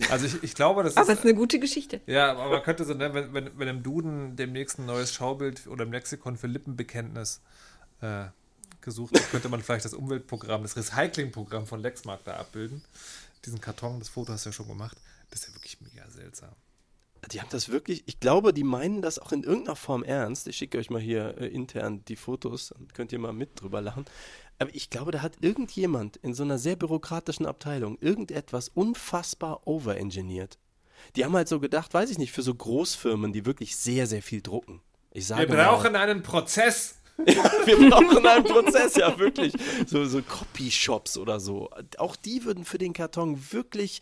[0.09, 1.12] Also ich, ich glaube, das Aber ist.
[1.12, 2.01] es ist eine gute Geschichte.
[2.07, 5.66] Ja, aber man könnte so, ne, wenn, wenn, wenn im Duden demnächst ein neues Schaubild
[5.66, 7.41] oder im Lexikon für Lippenbekenntnis
[8.01, 8.26] äh,
[8.80, 12.82] gesucht wird, könnte man vielleicht das Umweltprogramm, das Recyclingprogramm von Lexmark da abbilden.
[13.45, 14.97] Diesen Karton, das Foto hast du ja schon gemacht.
[15.30, 16.51] Das ist ja wirklich mega seltsam.
[17.33, 20.49] Die haben das wirklich, ich glaube, die meinen das auch in irgendeiner Form ernst.
[20.49, 23.81] Ich schicke euch mal hier äh, intern die Fotos, dann könnt ihr mal mit drüber
[23.81, 24.07] lachen.
[24.59, 30.59] Aber ich glaube, da hat irgendjemand in so einer sehr bürokratischen Abteilung irgendetwas unfassbar overengineert.
[31.16, 34.23] Die haben halt so gedacht, weiß ich nicht, für so Großfirmen, die wirklich sehr, sehr
[34.23, 34.81] viel drucken.
[35.12, 36.97] Ich sage Wir brauchen einen Prozess.
[37.16, 39.53] wir brauchen einen Prozess, ja wirklich.
[39.87, 41.71] So, so Copyshops oder so.
[41.99, 44.01] Auch die würden für den Karton wirklich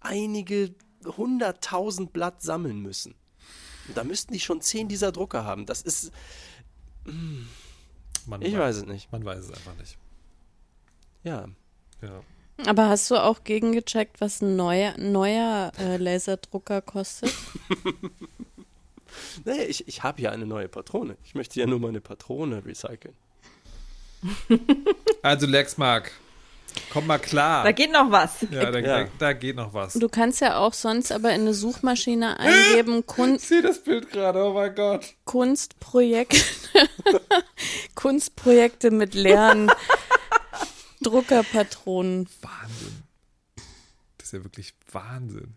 [0.00, 0.74] einige
[1.06, 3.14] hunderttausend Blatt sammeln müssen.
[3.88, 5.66] Und da müssten die schon zehn dieser Drucker haben.
[5.66, 6.12] Das ist,
[7.04, 9.10] Man ich weiß es nicht.
[9.12, 9.96] Man weiß es einfach nicht.
[11.22, 11.46] Ja.
[12.02, 12.22] Ja.
[12.66, 17.32] Aber hast du auch gegengecheckt, was ein neuer, neuer äh, Laserdrucker kostet?
[19.44, 21.16] Nee, ich, ich habe ja eine neue Patrone.
[21.24, 23.14] Ich möchte ja nur meine Patrone recyceln.
[25.22, 26.12] Also Lexmark,
[26.92, 27.64] komm mal klar.
[27.64, 28.42] Da geht noch was.
[28.50, 29.04] ja, da, Ja.
[29.04, 29.94] Da, da geht noch was.
[29.94, 34.10] Du kannst ja auch sonst aber in eine Suchmaschine eingeben, Kun Ich sehe das Bild
[34.10, 35.14] gerade, oh mein Gott.
[35.24, 36.38] Kunstprojekte,
[37.94, 39.70] Kunstprojekte mit leeren
[41.02, 42.28] Druckerpatronen.
[42.40, 43.02] Wahnsinn.
[44.18, 45.54] Das ist ja wirklich Wahnsinn.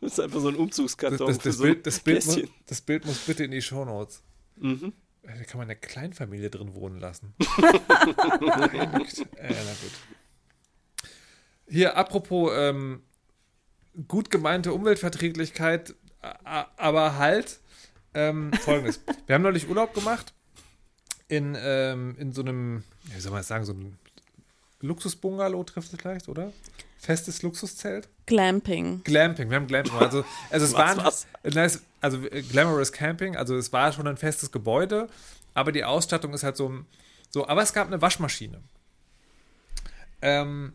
[0.00, 2.40] Das ist einfach so ein Das, Umzugskarton das, für das, so Bild, das, Bild muss,
[2.66, 4.22] das Bild muss bitte in die Shownotes.
[4.56, 4.92] Mhm.
[5.22, 7.34] Da kann man eine Kleinfamilie drin wohnen lassen.
[7.38, 9.22] Güte.
[9.36, 9.92] äh, na gut.
[11.68, 13.02] Hier, apropos ähm,
[14.08, 15.94] gut gemeinte Umweltverträglichkeit,
[16.76, 17.60] aber halt
[18.14, 19.00] ähm, folgendes.
[19.26, 20.34] Wir haben neulich Urlaub gemacht
[21.28, 23.96] in, ähm, in so einem, wie soll man das sagen, so einem
[24.80, 26.52] Luxusbungalow trifft es vielleicht, oder?
[27.02, 28.08] Festes Luxuszelt?
[28.26, 29.02] Glamping.
[29.02, 29.92] Glamping, wir haben Glamping.
[29.94, 31.26] Also, also es Was, war ein, was?
[31.42, 35.08] Nice, also äh, Glamorous Camping, also es war schon ein festes Gebäude,
[35.52, 36.86] aber die Ausstattung ist halt so, ein-
[37.30, 38.60] so aber es gab eine Waschmaschine.
[40.20, 40.74] Ähm,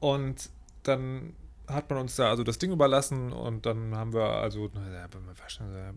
[0.00, 0.50] und
[0.82, 1.34] dann
[1.66, 5.94] hat man uns da also das Ding überlassen und dann haben wir also, Waschen, da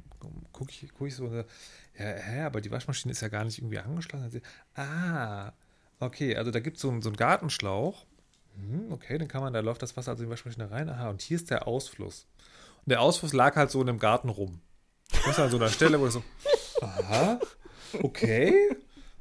[0.53, 1.43] gucke ich, guck ich so, und, ja,
[1.97, 4.41] hä, aber die Waschmaschine ist ja gar nicht irgendwie angeschlossen.
[4.75, 5.51] Ah,
[5.99, 8.05] okay, also da gibt so es so einen Gartenschlauch.
[8.55, 10.89] Hm, okay, dann kann man, da läuft das Wasser also in die Waschmaschine rein.
[10.89, 12.27] Aha, und hier ist der Ausfluss.
[12.85, 14.61] Und der Ausfluss lag halt so in einem Garten rum.
[15.11, 16.23] Das ist an so einer Stelle, wo ich so,
[16.81, 17.39] aha,
[18.01, 18.53] okay.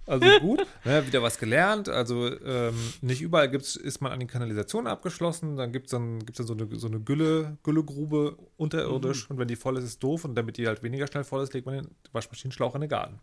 [0.04, 1.88] Also gut, ne, wieder was gelernt.
[1.88, 5.56] Also ähm, nicht überall gibt's, ist man an die Kanalisation abgeschlossen.
[5.56, 9.30] Dann gibt es dann, gibt's dann so eine, so eine Gülle, Güllegrube unterirdisch.
[9.30, 10.24] Und wenn die voll ist, ist doof.
[10.24, 13.20] Und damit die halt weniger schnell voll ist, legt man den Waschmaschinenschlauch in den Garten.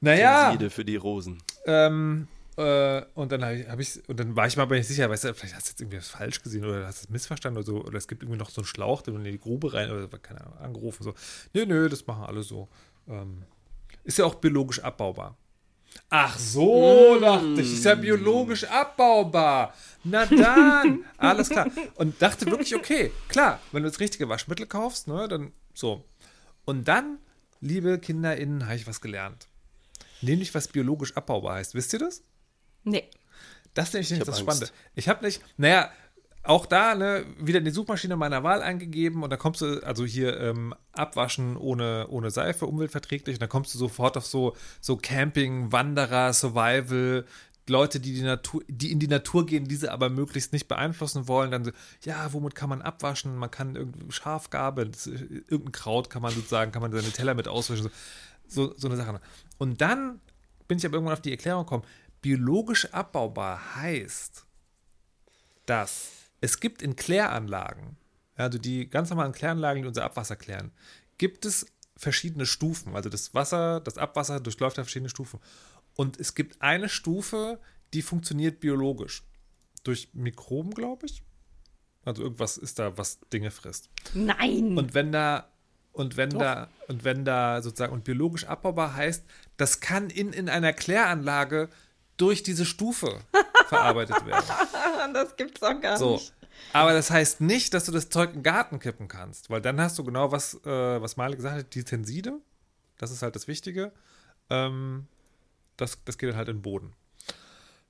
[0.00, 1.42] Naja, Tenside für die Rosen.
[1.64, 4.86] ähm, äh, und dann habe ich, hab ich, und dann war ich mir aber nicht
[4.86, 7.10] sicher, weißt du, vielleicht hast du jetzt irgendwie was falsch gesehen oder hast du es
[7.10, 9.40] missverstanden oder so, oder es gibt irgendwie noch so einen Schlauch, den man in die
[9.40, 11.14] Grube rein, oder keine Ahnung, angerufen, so.
[11.52, 12.68] Nö, nö, das machen alle so.
[13.08, 13.42] Ähm,
[14.04, 15.36] ist ja auch biologisch abbaubar.
[16.10, 19.74] Ach so, dachte ich, ist ja biologisch abbaubar.
[20.04, 21.66] Na dann, alles klar.
[21.96, 26.04] Und dachte wirklich, okay, klar, wenn du das richtige Waschmittel kaufst, ne, dann so.
[26.64, 27.18] Und dann,
[27.60, 29.48] liebe KinderInnen, habe ich was gelernt.
[30.20, 31.74] Nämlich, was biologisch abbaubar heißt.
[31.74, 32.22] Wisst ihr das?
[32.84, 33.04] Nee.
[33.74, 34.40] Das ist nämlich hab das.
[34.40, 34.68] Spannende.
[34.94, 35.90] Ich habe nicht, naja,
[36.44, 40.04] auch da, ne, wieder in die Suchmaschine meiner Wahl eingegeben und dann kommst du, also
[40.04, 44.96] hier ähm, abwaschen ohne, ohne Seife, umweltverträglich, und dann kommst du sofort auf so, so
[44.96, 47.24] Camping, Wanderer, Survival,
[47.66, 51.50] Leute, die, die, Natur, die in die Natur gehen, diese aber möglichst nicht beeinflussen wollen,
[51.50, 51.70] dann so,
[52.02, 53.36] ja, womit kann man abwaschen?
[53.36, 57.84] Man kann das, ist- irgendein Kraut kann man sozusagen, kann man seine Teller mit auswischen,
[58.46, 59.18] so, so, so eine Sache.
[59.56, 60.20] Und dann
[60.68, 61.84] bin ich aber irgendwann auf die Erklärung gekommen,
[62.24, 64.46] biologisch abbaubar heißt,
[65.66, 66.10] dass
[66.40, 67.98] es gibt in Kläranlagen,
[68.34, 70.72] also die ganz normalen Kläranlagen, die unser Abwasser klären,
[71.18, 71.66] gibt es
[71.98, 72.96] verschiedene Stufen.
[72.96, 75.38] Also das Wasser, das Abwasser durchläuft ja verschiedene Stufen.
[75.96, 77.60] Und es gibt eine Stufe,
[77.92, 79.22] die funktioniert biologisch.
[79.82, 81.22] Durch Mikroben, glaube ich.
[82.06, 83.90] Also irgendwas ist da, was Dinge frisst.
[84.14, 84.78] Nein.
[84.78, 85.50] Und wenn da
[85.92, 89.24] Und wenn da, und wenn da sozusagen, und biologisch abbaubar heißt,
[89.58, 91.68] das kann in, in einer Kläranlage
[92.16, 93.20] durch diese Stufe
[93.68, 94.44] verarbeitet werden.
[95.12, 96.14] Das gibt's auch gar So.
[96.14, 96.32] nicht.
[96.72, 99.80] Aber das heißt nicht, dass du das Zeug in den Garten kippen kannst, weil dann
[99.80, 102.40] hast du genau was, äh, was Male gesagt hat, die Tenside.
[102.98, 103.92] Das ist halt das Wichtige.
[104.50, 105.06] Ähm,
[105.76, 106.92] das, das geht dann halt in den Boden.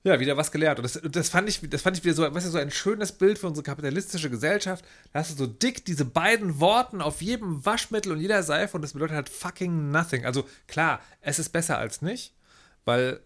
[0.03, 0.77] Ja, wieder was gelernt.
[0.79, 3.11] Und das, das, fand ich, das fand ich wieder so, weißt du, so ein schönes
[3.11, 4.85] Bild für unsere kapitalistische Gesellschaft.
[5.13, 8.83] Da hast du so dick diese beiden Worten auf jedem Waschmittel und jeder Seife und
[8.83, 10.23] das bedeutet halt fucking nothing.
[10.25, 12.33] Also klar, es ist besser als nicht,
[12.83, 13.19] weil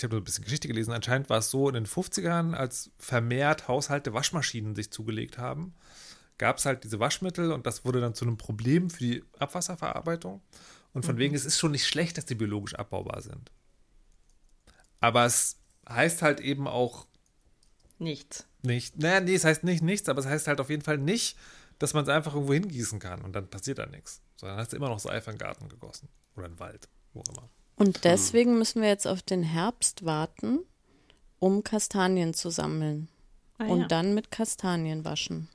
[0.00, 2.90] ich habe nur ein bisschen Geschichte gelesen, anscheinend war es so in den 50ern, als
[2.98, 5.74] vermehrt Haushalte Waschmaschinen sich zugelegt haben,
[6.38, 10.40] gab es halt diese Waschmittel und das wurde dann zu einem Problem für die Abwasserverarbeitung.
[10.94, 13.52] Und von wegen, es ist schon nicht schlecht, dass die biologisch abbaubar sind.
[15.00, 17.06] Aber es heißt halt eben auch
[17.98, 18.46] Nichts.
[18.62, 21.36] nicht, naja, nee, es heißt nicht nichts, aber es heißt halt auf jeden Fall nicht,
[21.78, 24.22] dass man es einfach irgendwo hingießen kann und dann passiert da nichts.
[24.36, 26.08] Sondern hast du immer noch Seife in den Garten gegossen.
[26.34, 27.50] Oder in den Wald, wo immer.
[27.80, 30.58] Und deswegen müssen wir jetzt auf den Herbst warten,
[31.38, 33.08] um Kastanien zu sammeln.
[33.56, 33.86] Ah, und ja.
[33.88, 35.48] dann mit Kastanien waschen.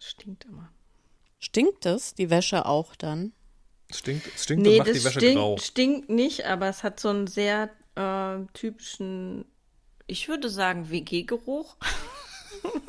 [0.00, 0.70] Stinkt immer.
[1.38, 3.32] Stinkt es, die Wäsche auch dann?
[3.92, 5.56] Stinkt, es stinkt Nee, und macht das die Wäsche stinkt, grau.
[5.58, 9.44] stinkt nicht, aber es hat so einen sehr äh, typischen,
[10.08, 11.76] ich würde sagen, WG-Geruch.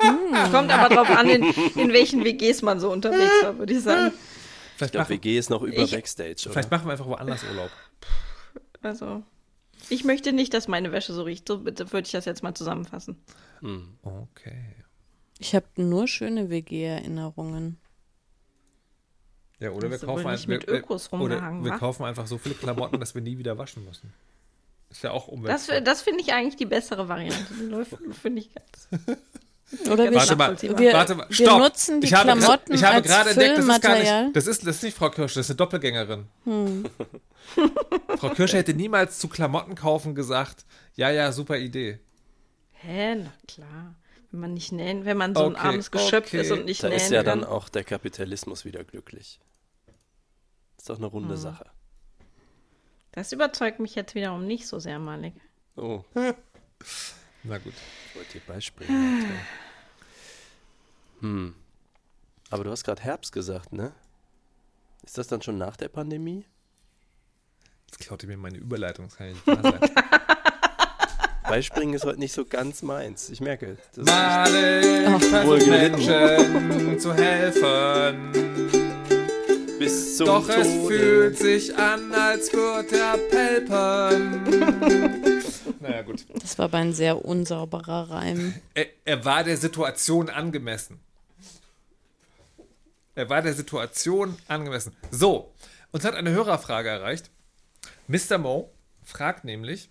[0.00, 0.32] Hm.
[0.52, 1.44] Kommt aber drauf an, in,
[1.76, 4.12] in welchen WGs man so unterwegs war, würde ich sagen.
[4.76, 6.52] Vielleicht, Ich glaube, machen, WG ist noch über Ich- Backstage, oder?
[6.54, 7.70] vielleicht machen wir einfach woanders Urlaub.
[8.82, 9.22] Also,
[9.88, 11.48] ich möchte nicht, dass meine Wäsche so riecht.
[11.48, 13.16] So bitte würde ich das jetzt mal zusammenfassen.
[14.02, 14.74] Okay.
[15.38, 17.78] Ich habe nur schöne WG-Erinnerungen.
[19.58, 22.98] Ja, oder wir kaufen, ein, wir, Ökos oder rumgehangen, wir kaufen einfach so viele Klamotten,
[22.98, 24.12] dass wir nie wieder waschen müssen.
[24.88, 25.80] Ist ja auch Das, umweltfrei.
[25.80, 27.54] das finde ich eigentlich die bessere Variante.
[27.54, 28.88] Die läuft, finde ich ganz.
[29.90, 31.58] Oder wir, Warte mal, wir, Warte mal, wir stopp.
[31.60, 34.46] nutzen die ich habe, Klamotten ich habe als gerade entdeckt, das ist gar nicht, das
[34.48, 36.26] ist, das ist nicht Frau Kirsch, das ist eine Doppelgängerin.
[36.44, 36.84] Hm.
[38.18, 40.64] Frau Kirsch hätte niemals zu Klamotten kaufen gesagt,
[40.96, 42.00] ja, ja, super Idee.
[42.72, 43.94] Hä, na klar.
[44.32, 46.40] Wenn man nicht nähen, wenn man so ein Okay, armes Geschöpf okay.
[46.42, 47.40] ist und nicht Da nähen ist ja kann.
[47.40, 49.40] dann auch der Kapitalismus wieder glücklich.
[50.78, 51.12] Ist doch eine Hm.
[51.12, 51.66] runde Sache.
[53.12, 55.34] Das überzeugt mich jetzt wiederum nicht so sehr, Malik.
[55.76, 56.04] Oh,
[57.42, 57.72] Na gut.
[58.08, 59.22] ich wollte dir beispringen.
[59.22, 59.34] Alter.
[61.20, 61.54] Hm.
[62.50, 63.92] Aber du hast gerade Herbst gesagt, ne?
[65.04, 66.44] Ist das dann schon nach der Pandemie?
[67.86, 69.80] Jetzt klaut ihr mir meine Überleitung, das kann ja nicht wahr sein.
[71.48, 73.28] Beispringen ist heute nicht so ganz meins.
[73.30, 73.76] Ich merke.
[73.94, 74.46] Das Ach,
[75.20, 75.66] versucht.
[75.66, 78.30] Menschen zu helfen.
[79.80, 80.96] bis zum Doch es Tode.
[80.96, 85.24] fühlt sich an, als würde er pelpern.
[85.80, 86.24] naja, gut.
[86.42, 88.54] Das war aber ein sehr unsauberer Reim.
[88.74, 91.00] Er, er war der Situation angemessen.
[93.14, 94.96] Er war der Situation angemessen.
[95.10, 95.52] So,
[95.90, 97.30] uns hat eine Hörerfrage erreicht.
[98.06, 98.38] Mr.
[98.38, 98.70] Mo
[99.02, 99.90] fragt nämlich,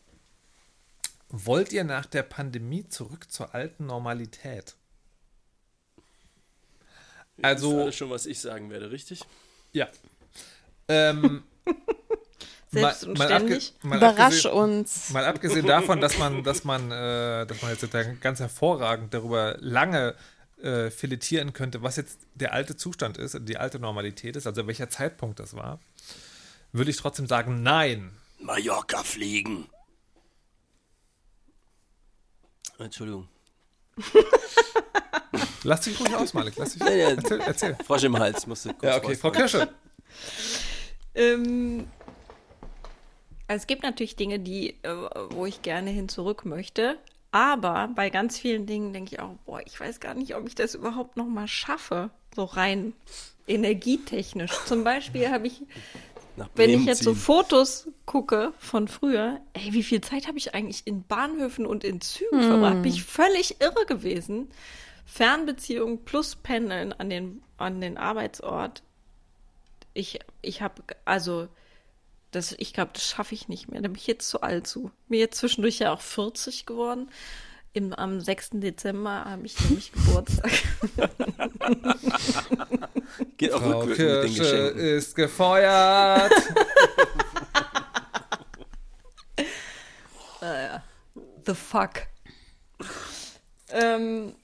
[1.29, 4.75] wollt ihr nach der Pandemie zurück zur alten Normalität?
[7.37, 9.21] Ihr wisst Also, alle schon, was ich sagen werde, richtig?
[9.73, 9.87] ja.
[10.87, 11.43] Ähm,
[12.71, 13.73] Selbst und abge- ständig.
[13.81, 15.09] mal Überrasch abgesehen- uns.
[15.09, 19.55] Mal abgesehen davon, dass man, dass man, äh, dass man jetzt sozusagen ganz hervorragend darüber
[19.59, 20.15] lange
[20.61, 24.89] äh, filetieren könnte, was jetzt der alte Zustand ist, die alte Normalität ist, also welcher
[24.89, 25.79] Zeitpunkt das war,
[26.71, 28.11] würde ich trotzdem sagen, nein.
[28.39, 29.67] Mallorca fliegen.
[32.77, 33.27] Entschuldigung.
[35.63, 36.53] Lass dich ruhig aus, Malik.
[36.57, 36.81] Lass dich.
[36.81, 37.09] Ja, ja.
[37.09, 37.77] Erzähl, erzähl.
[37.85, 39.31] Frosch im Hals musste kurz Ja, okay, Frau.
[39.31, 39.67] Kirsche.
[41.15, 41.87] Ähm,
[43.55, 44.95] es gibt natürlich Dinge, die, äh,
[45.31, 46.97] wo ich gerne hin zurück möchte.
[47.31, 50.55] Aber bei ganz vielen Dingen denke ich auch, boah, ich weiß gar nicht, ob ich
[50.55, 52.09] das überhaupt noch mal schaffe.
[52.35, 52.93] So rein
[53.47, 54.51] energietechnisch.
[54.65, 55.63] Zum Beispiel habe ich,
[56.55, 57.15] wenn ich jetzt so.
[57.15, 62.01] Fotos gucke von früher, ey, wie viel Zeit habe ich eigentlich in Bahnhöfen und in
[62.01, 62.83] Zügen verbracht?
[62.83, 64.49] Bin ich völlig irre gewesen.
[65.05, 68.83] Fernbeziehung plus Pendeln an den, an den Arbeitsort.
[69.95, 71.47] Ich, ich habe, also,
[72.31, 73.81] das, ich glaube, das schaffe ich nicht mehr.
[73.81, 74.91] Da bin ich jetzt zu alt zu.
[75.07, 77.09] Mir jetzt zwischendurch ja auch 40 geworden.
[77.73, 78.49] Im, am 6.
[78.53, 80.51] Dezember habe ich nämlich Geburtstag.
[83.37, 84.79] Geht auch Frau rückwirkend mit den Kirsche Geschenken.
[84.79, 86.33] ist gefeuert.
[91.49, 92.05] The fuck.
[93.69, 94.35] ähm,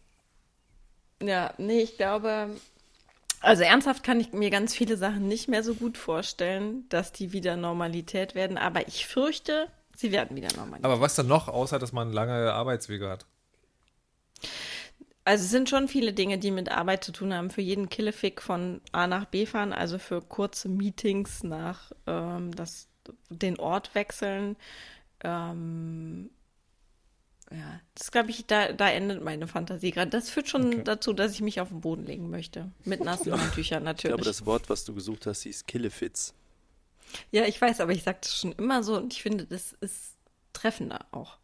[1.21, 2.49] ja, nee, ich glaube,
[3.45, 7.31] also ernsthaft kann ich mir ganz viele Sachen nicht mehr so gut vorstellen, dass die
[7.31, 10.85] wieder Normalität werden, aber ich fürchte, sie werden wieder Normalität.
[10.85, 13.25] Aber was dann noch, außer dass man lange Arbeitswege hat?
[15.23, 17.49] Also es sind schon viele Dinge, die mit Arbeit zu tun haben.
[17.49, 22.87] Für jeden Killefick von A nach B fahren, also für kurze Meetings nach ähm, das,
[23.29, 24.55] den Ort wechseln.
[25.23, 26.29] Ähm,
[27.51, 30.09] ja, das glaube ich, da, da endet meine Fantasie gerade.
[30.09, 30.81] Das führt schon okay.
[30.83, 32.71] dazu, dass ich mich auf den Boden legen möchte.
[32.85, 34.15] Mit nassen Handtüchern natürlich.
[34.15, 36.33] Ich glaube, das Wort, was du gesucht hast, hieß Killefits.
[37.31, 40.15] Ja, ich weiß, aber ich sage das schon immer so und ich finde, das ist
[40.53, 41.37] treffender auch.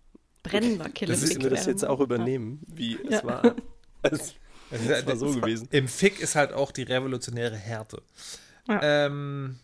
[0.44, 1.28] Brennender Killefits.
[1.28, 3.24] Müssen wir das jetzt auch übernehmen, wie es ja.
[3.24, 3.56] war.
[4.04, 4.34] Es,
[4.72, 5.68] es war so gewesen.
[5.70, 8.02] Im Fick ist halt auch die revolutionäre Härte.
[8.68, 8.80] Ja.
[8.82, 9.60] Ähm,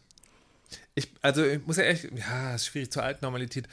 [0.93, 3.67] ich, also ich muss ja echt, ja, ist schwierig zur alten Normalität.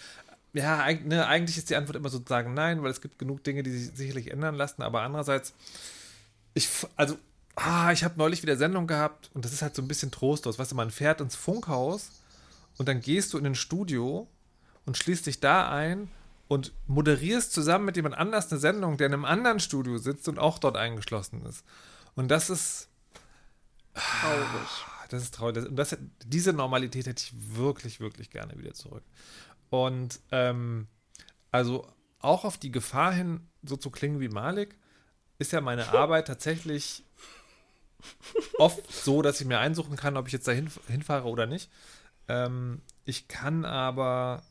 [0.55, 3.71] Ja, ne, eigentlich ist die Antwort immer sozusagen nein, weil es gibt genug Dinge, die
[3.71, 5.53] sich sicherlich ändern lassen, aber andererseits,
[6.55, 7.19] ich, also,
[7.57, 10.59] ah, ich habe neulich wieder Sendung gehabt und das ist halt so ein bisschen trostlos.
[10.59, 12.11] Weißt du, man fährt ins Funkhaus
[12.79, 14.29] und dann gehst du in ein Studio
[14.87, 16.09] und schließt dich da ein
[16.47, 20.39] und moderierst zusammen mit jemand anders eine Sendung, der in einem anderen Studio sitzt und
[20.39, 21.65] auch dort eingeschlossen ist.
[22.15, 22.89] Und das ist
[23.95, 24.69] traurig.
[25.09, 25.67] Das ist traurig.
[25.67, 29.03] Und das, diese Normalität hätte ich wirklich, wirklich gerne wieder zurück.
[29.75, 30.87] Und ähm,
[31.51, 31.85] also
[32.21, 34.77] auch auf die Gefahr hin, so zu klingen wie Malik,
[35.41, 37.03] ist ja meine Arbeit tatsächlich
[38.59, 41.73] oft so, dass ich mir einsuchen kann, ob ich jetzt da hinfahre oder nicht.
[42.29, 44.45] Ähm, ich kann aber,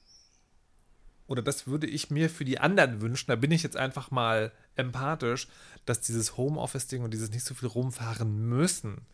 [1.28, 4.51] oder das würde ich mir für die anderen wünschen, da bin ich jetzt einfach mal
[4.76, 5.47] empathisch,
[5.86, 9.05] dass dieses Homeoffice-Ding und dieses nicht so viel rumfahren müssen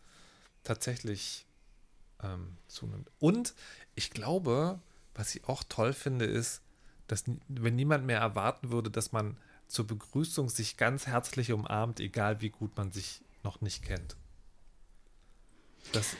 [0.64, 1.45] tatsächlich
[2.24, 3.12] ähm, zunimmt.
[3.20, 3.53] Und
[3.93, 4.80] ich glaube,
[5.16, 6.62] was ich auch toll finde, ist,
[7.07, 9.38] dass wenn niemand mehr erwarten würde, dass man
[9.68, 14.16] zur Begrüßung sich ganz herzlich umarmt, egal wie gut man sich noch nicht kennt.
[15.93, 16.16] Das,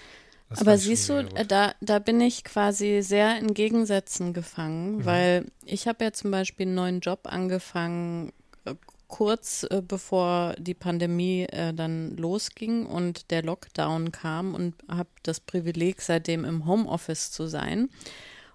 [0.50, 5.06] das Aber siehst du, da, da bin ich quasi sehr in Gegensätzen gefangen, mhm.
[5.06, 8.32] weil ich habe ja zum Beispiel einen neuen Job angefangen,
[8.66, 8.76] äh,
[9.08, 15.40] kurz äh, bevor die Pandemie äh, dann losging und der Lockdown kam und habe das
[15.40, 17.90] Privileg, seitdem im Homeoffice zu sein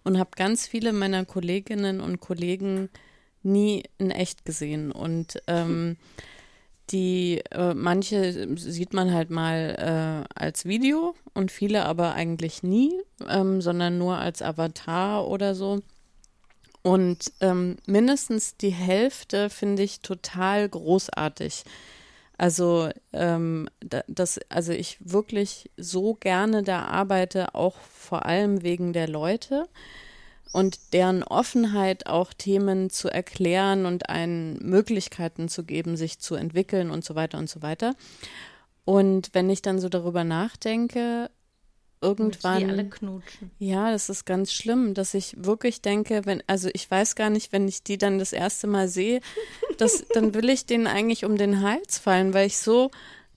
[0.05, 2.91] und habe ganz viele meiner Kolleginnen und Kollegen
[3.43, 4.93] nie in echt gesehen.
[4.93, 5.97] Und ähm,
[6.91, 12.93] die äh, manche sieht man halt mal äh, als Video und viele aber eigentlich nie,
[13.29, 15.81] ähm, sondern nur als Avatar oder so.
[16.83, 21.65] Und ähm, mindestens die Hälfte finde ich total großartig.
[22.37, 23.69] Also, ähm,
[24.09, 29.69] das, also ich wirklich so gerne da arbeite, auch vor allem wegen der Leute
[30.53, 36.91] und deren Offenheit auch Themen zu erklären und einen Möglichkeiten zu geben, sich zu entwickeln
[36.91, 37.95] und so weiter und so weiter.
[38.85, 41.31] Und wenn ich dann so darüber nachdenke,
[42.05, 42.61] irgendwann.
[42.61, 43.51] Die alle knutschen.
[43.59, 47.53] Ja, das ist ganz schlimm, dass ich wirklich denke, wenn, also ich weiß gar nicht,
[47.53, 49.21] wenn ich die dann das erste Mal sehe,
[49.79, 52.91] dass, dann will ich denen eigentlich um den Hals fallen, weil ich so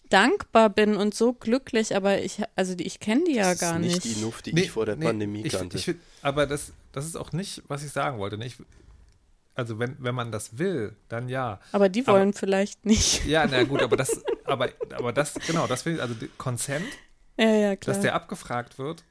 [0.10, 3.76] dankbar bin und so glücklich, aber ich, also die, ich kenne die ja das gar
[3.76, 4.06] ist nicht.
[4.06, 5.78] nicht die Nuft, die nee, ich vor der nee, Pandemie ich, kannte.
[5.78, 8.38] Ich, aber das, das ist auch nicht, was ich sagen wollte.
[8.44, 8.58] Ich,
[9.56, 11.60] also wenn, wenn man das will, dann ja.
[11.72, 13.26] Aber die wollen aber, vielleicht nicht.
[13.26, 16.86] Ja, na gut, aber das, aber, aber das, genau, das finde ich, also Consent
[17.38, 17.94] ja, ja, klar.
[17.94, 19.04] Dass der abgefragt wird,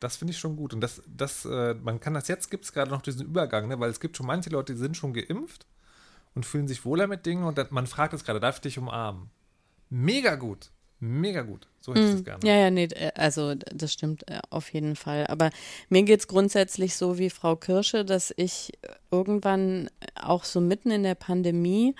[0.00, 0.74] das finde ich schon gut.
[0.74, 3.78] Und das, das, äh, man kann das jetzt, gibt es gerade noch diesen Übergang, ne?
[3.80, 5.66] weil es gibt schon manche Leute, die sind schon geimpft
[6.34, 8.78] und fühlen sich wohler mit Dingen und das, man fragt es gerade, darf ich dich
[8.78, 9.30] umarmen?
[9.90, 10.70] Mega gut.
[11.00, 11.68] Mega gut.
[11.80, 12.24] So hätte ich das hm.
[12.24, 12.46] gerne.
[12.46, 15.26] Ja, ja, nee, äh, also das stimmt äh, auf jeden Fall.
[15.28, 15.50] Aber
[15.88, 18.72] mir geht es grundsätzlich so wie Frau Kirsche, dass ich
[19.10, 21.94] irgendwann auch so mitten in der Pandemie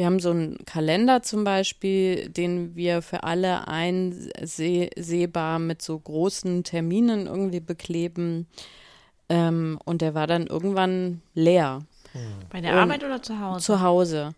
[0.00, 6.64] wir haben so einen Kalender zum Beispiel, den wir für alle einsehbar mit so großen
[6.64, 8.46] Terminen irgendwie bekleben.
[9.28, 11.80] Ähm, und der war dann irgendwann leer.
[12.48, 13.62] Bei der und Arbeit oder zu Hause?
[13.62, 14.30] Zu Hause.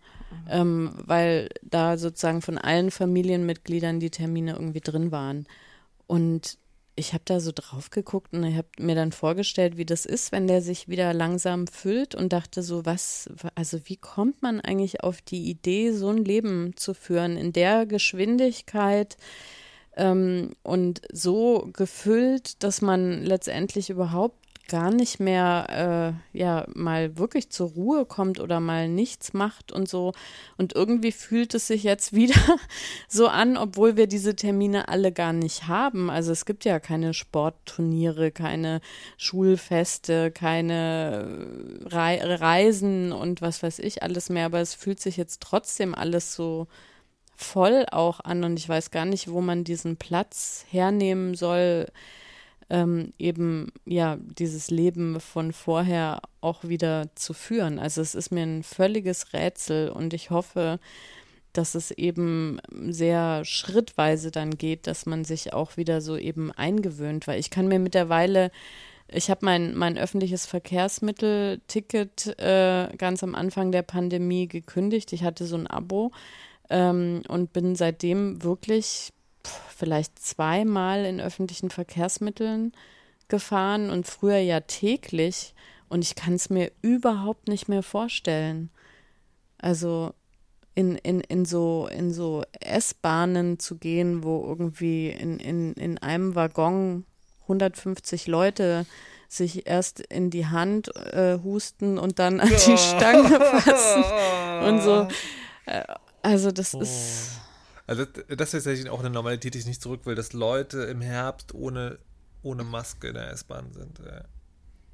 [0.49, 5.47] Ähm, weil da sozusagen von allen Familienmitgliedern die Termine irgendwie drin waren.
[6.07, 6.57] Und
[6.95, 10.31] ich habe da so drauf geguckt und ich habe mir dann vorgestellt, wie das ist,
[10.31, 15.03] wenn der sich wieder langsam füllt und dachte so, was, also wie kommt man eigentlich
[15.03, 19.17] auf die Idee, so ein Leben zu führen in der Geschwindigkeit
[19.95, 27.49] ähm, und so gefüllt, dass man letztendlich überhaupt gar nicht mehr äh, ja mal wirklich
[27.49, 30.13] zur Ruhe kommt oder mal nichts macht und so.
[30.57, 32.39] Und irgendwie fühlt es sich jetzt wieder
[33.07, 36.09] so an, obwohl wir diese Termine alle gar nicht haben.
[36.09, 38.81] Also es gibt ja keine Sportturniere, keine
[39.17, 41.47] Schulfeste, keine
[41.85, 44.45] Re Reisen und was weiß ich alles mehr.
[44.45, 46.67] Aber es fühlt sich jetzt trotzdem alles so
[47.35, 51.87] voll auch an und ich weiß gar nicht, wo man diesen Platz hernehmen soll
[52.69, 57.79] ähm, eben ja dieses Leben von vorher auch wieder zu führen.
[57.79, 60.79] Also es ist mir ein völliges Rätsel und ich hoffe,
[61.53, 62.59] dass es eben
[62.89, 67.67] sehr schrittweise dann geht, dass man sich auch wieder so eben eingewöhnt, weil ich kann
[67.67, 68.51] mir mittlerweile
[69.07, 75.13] ich habe mein, mein öffentliches Verkehrsmittelticket äh, ganz am Anfang der Pandemie gekündigt.
[75.13, 76.11] Ich hatte so ein Abo
[76.69, 79.13] ähm, und bin seitdem wirklich
[79.47, 82.73] vielleicht zweimal in öffentlichen Verkehrsmitteln
[83.27, 85.53] gefahren und früher ja täglich.
[85.89, 88.69] Und ich kann es mir überhaupt nicht mehr vorstellen.
[89.57, 90.13] Also
[90.75, 96.35] in, in, in so, in so S-Bahnen zu gehen, wo irgendwie in, in, in einem
[96.35, 97.05] Waggon
[97.43, 98.85] 150 Leute
[99.27, 104.03] sich erst in die Hand äh, husten und dann an die Stange fassen
[104.67, 105.07] und so.
[105.65, 105.83] Äh,
[106.21, 106.81] also das oh.
[106.81, 107.42] ist.
[107.85, 111.01] Also das ist tatsächlich auch eine Normalität, die ich nicht zurück will, dass Leute im
[111.01, 111.99] Herbst ohne,
[112.41, 113.99] ohne Maske in der S-Bahn sind.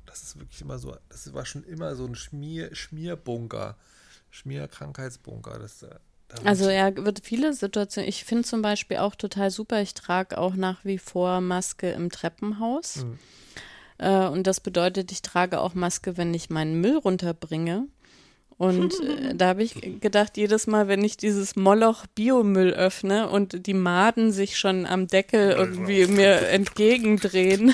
[0.05, 3.77] Das ist wirklich immer so, das war schon immer so ein Schmier, Schmierbunker,
[4.31, 5.59] Schmierkrankheitsbunker.
[5.59, 5.95] Das, äh,
[6.43, 10.55] also ja, wird viele Situationen, ich finde zum Beispiel auch total super, ich trage auch
[10.55, 12.97] nach wie vor Maske im Treppenhaus.
[12.97, 13.19] Mhm.
[13.99, 17.87] Äh, und das bedeutet, ich trage auch Maske, wenn ich meinen Müll runterbringe.
[18.59, 23.65] Und äh, da habe ich gedacht, jedes Mal, wenn ich dieses Moloch Biomüll öffne und
[23.65, 27.73] die Maden sich schon am Deckel irgendwie mir entgegendrehen,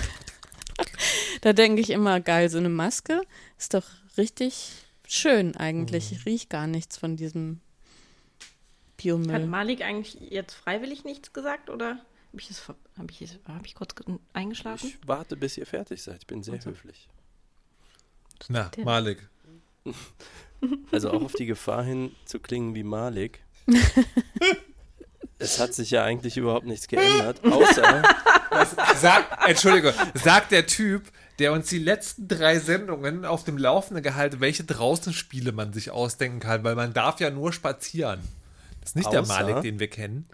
[1.42, 3.24] da denke ich immer, geil, so eine Maske
[3.58, 4.74] ist doch richtig
[5.08, 6.12] schön eigentlich.
[6.12, 7.62] Ich rieche gar nichts von diesem
[8.98, 9.34] Biomüll.
[9.34, 11.98] Hat Malik eigentlich jetzt freiwillig nichts gesagt oder
[12.32, 12.52] habe ich,
[12.96, 13.96] hab ich, hab ich kurz
[14.34, 14.90] eingeschlafen?
[14.90, 16.18] Ich warte, bis ihr fertig seid.
[16.20, 16.70] Ich bin sehr also.
[16.70, 17.08] höflich.
[18.50, 19.28] Na, Malik.
[20.92, 23.44] Also auch auf die Gefahr hin zu klingen wie Malik.
[25.40, 28.04] es hat sich ja eigentlich überhaupt nichts geändert, außer.
[28.96, 31.04] Sag, Entschuldigung, sagt der Typ,
[31.40, 35.92] der uns die letzten drei Sendungen auf dem Laufenden gehalten, welche draußen Spiele man sich
[35.92, 38.22] ausdenken kann, weil man darf ja nur spazieren.
[38.80, 40.30] Das ist nicht außer, der Malik, den wir kennen.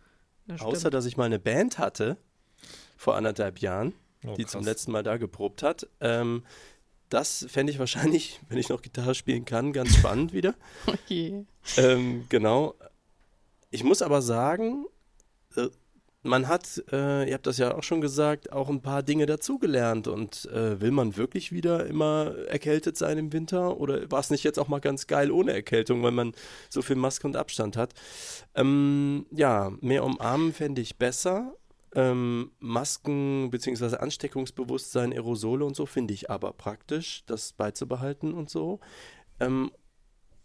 [0.48, 2.18] Das außer, dass ich mal eine Band hatte,
[2.98, 3.94] vor anderthalb Jahren,
[4.26, 5.88] oh, die zum letzten Mal da geprobt hat.
[6.00, 6.44] Ähm,
[7.12, 10.56] das fände ich wahrscheinlich, wenn ich noch Gitarre spielen kann, ganz spannend wieder.
[10.88, 11.46] Okay.
[11.78, 12.76] Ähm, genau.
[13.70, 14.86] Ich muss aber sagen,
[15.56, 15.68] äh,
[16.24, 20.08] man hat, äh, ihr habt das ja auch schon gesagt, auch ein paar Dinge dazugelernt.
[20.08, 23.78] Und äh, will man wirklich wieder immer erkältet sein im Winter?
[23.80, 26.34] Oder war es nicht jetzt auch mal ganz geil ohne Erkältung, weil man
[26.70, 27.94] so viel Maske und Abstand hat?
[28.56, 31.56] Ähm, ja, mehr umarmen fände ich besser.
[31.94, 33.98] Ähm, Masken bzw.
[33.98, 38.80] Ansteckungsbewusstsein, Aerosole und so finde ich aber praktisch, das beizubehalten und so.
[39.40, 39.72] Ähm,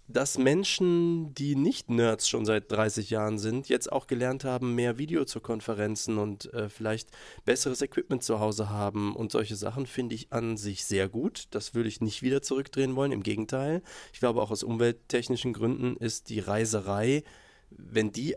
[0.09, 4.99] dass Menschen, die nicht Nerds schon seit 30 Jahren sind, jetzt auch gelernt haben, mehr
[4.99, 7.11] Video zu Konferenzen und äh, vielleicht
[7.44, 11.49] besseres Equipment zu Hause haben und solche Sachen, finde ich an sich sehr gut.
[11.51, 13.12] Das würde ich nicht wieder zurückdrehen wollen.
[13.12, 13.82] Im Gegenteil.
[14.12, 17.24] Ich glaube, auch aus umwelttechnischen Gründen ist die Reiserei,
[17.70, 18.36] wenn die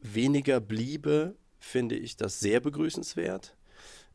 [0.00, 1.36] weniger bliebe,
[1.68, 3.54] finde ich das sehr begrüßenswert.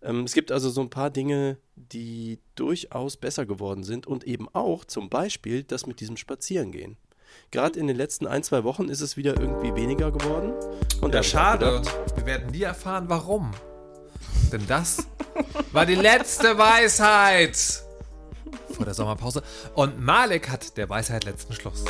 [0.02, 4.48] Ähm, es gibt also so ein paar Dinge, die durchaus besser geworden sind und eben
[4.54, 6.98] auch zum Beispiel das mit diesem Spazierengehen.
[7.52, 10.54] Gerade in den letzten ein, zwei Wochen ist es wieder irgendwie weniger geworden.
[11.02, 11.82] Und ja, schade.
[11.82, 13.52] Gedacht, Wir werden nie erfahren, warum.
[14.52, 15.08] Denn das
[15.72, 17.58] war die letzte Weisheit
[18.72, 19.42] vor der Sommerpause.
[19.74, 21.86] Und Malek hat der Weisheit letzten Schluss.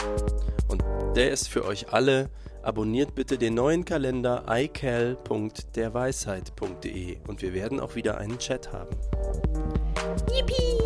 [0.67, 0.83] Und
[1.15, 2.29] der ist für euch alle
[2.63, 8.97] abonniert bitte den neuen Kalender ical.derweisheit.de und wir werden auch wieder einen Chat haben.
[10.33, 10.82] Yippie!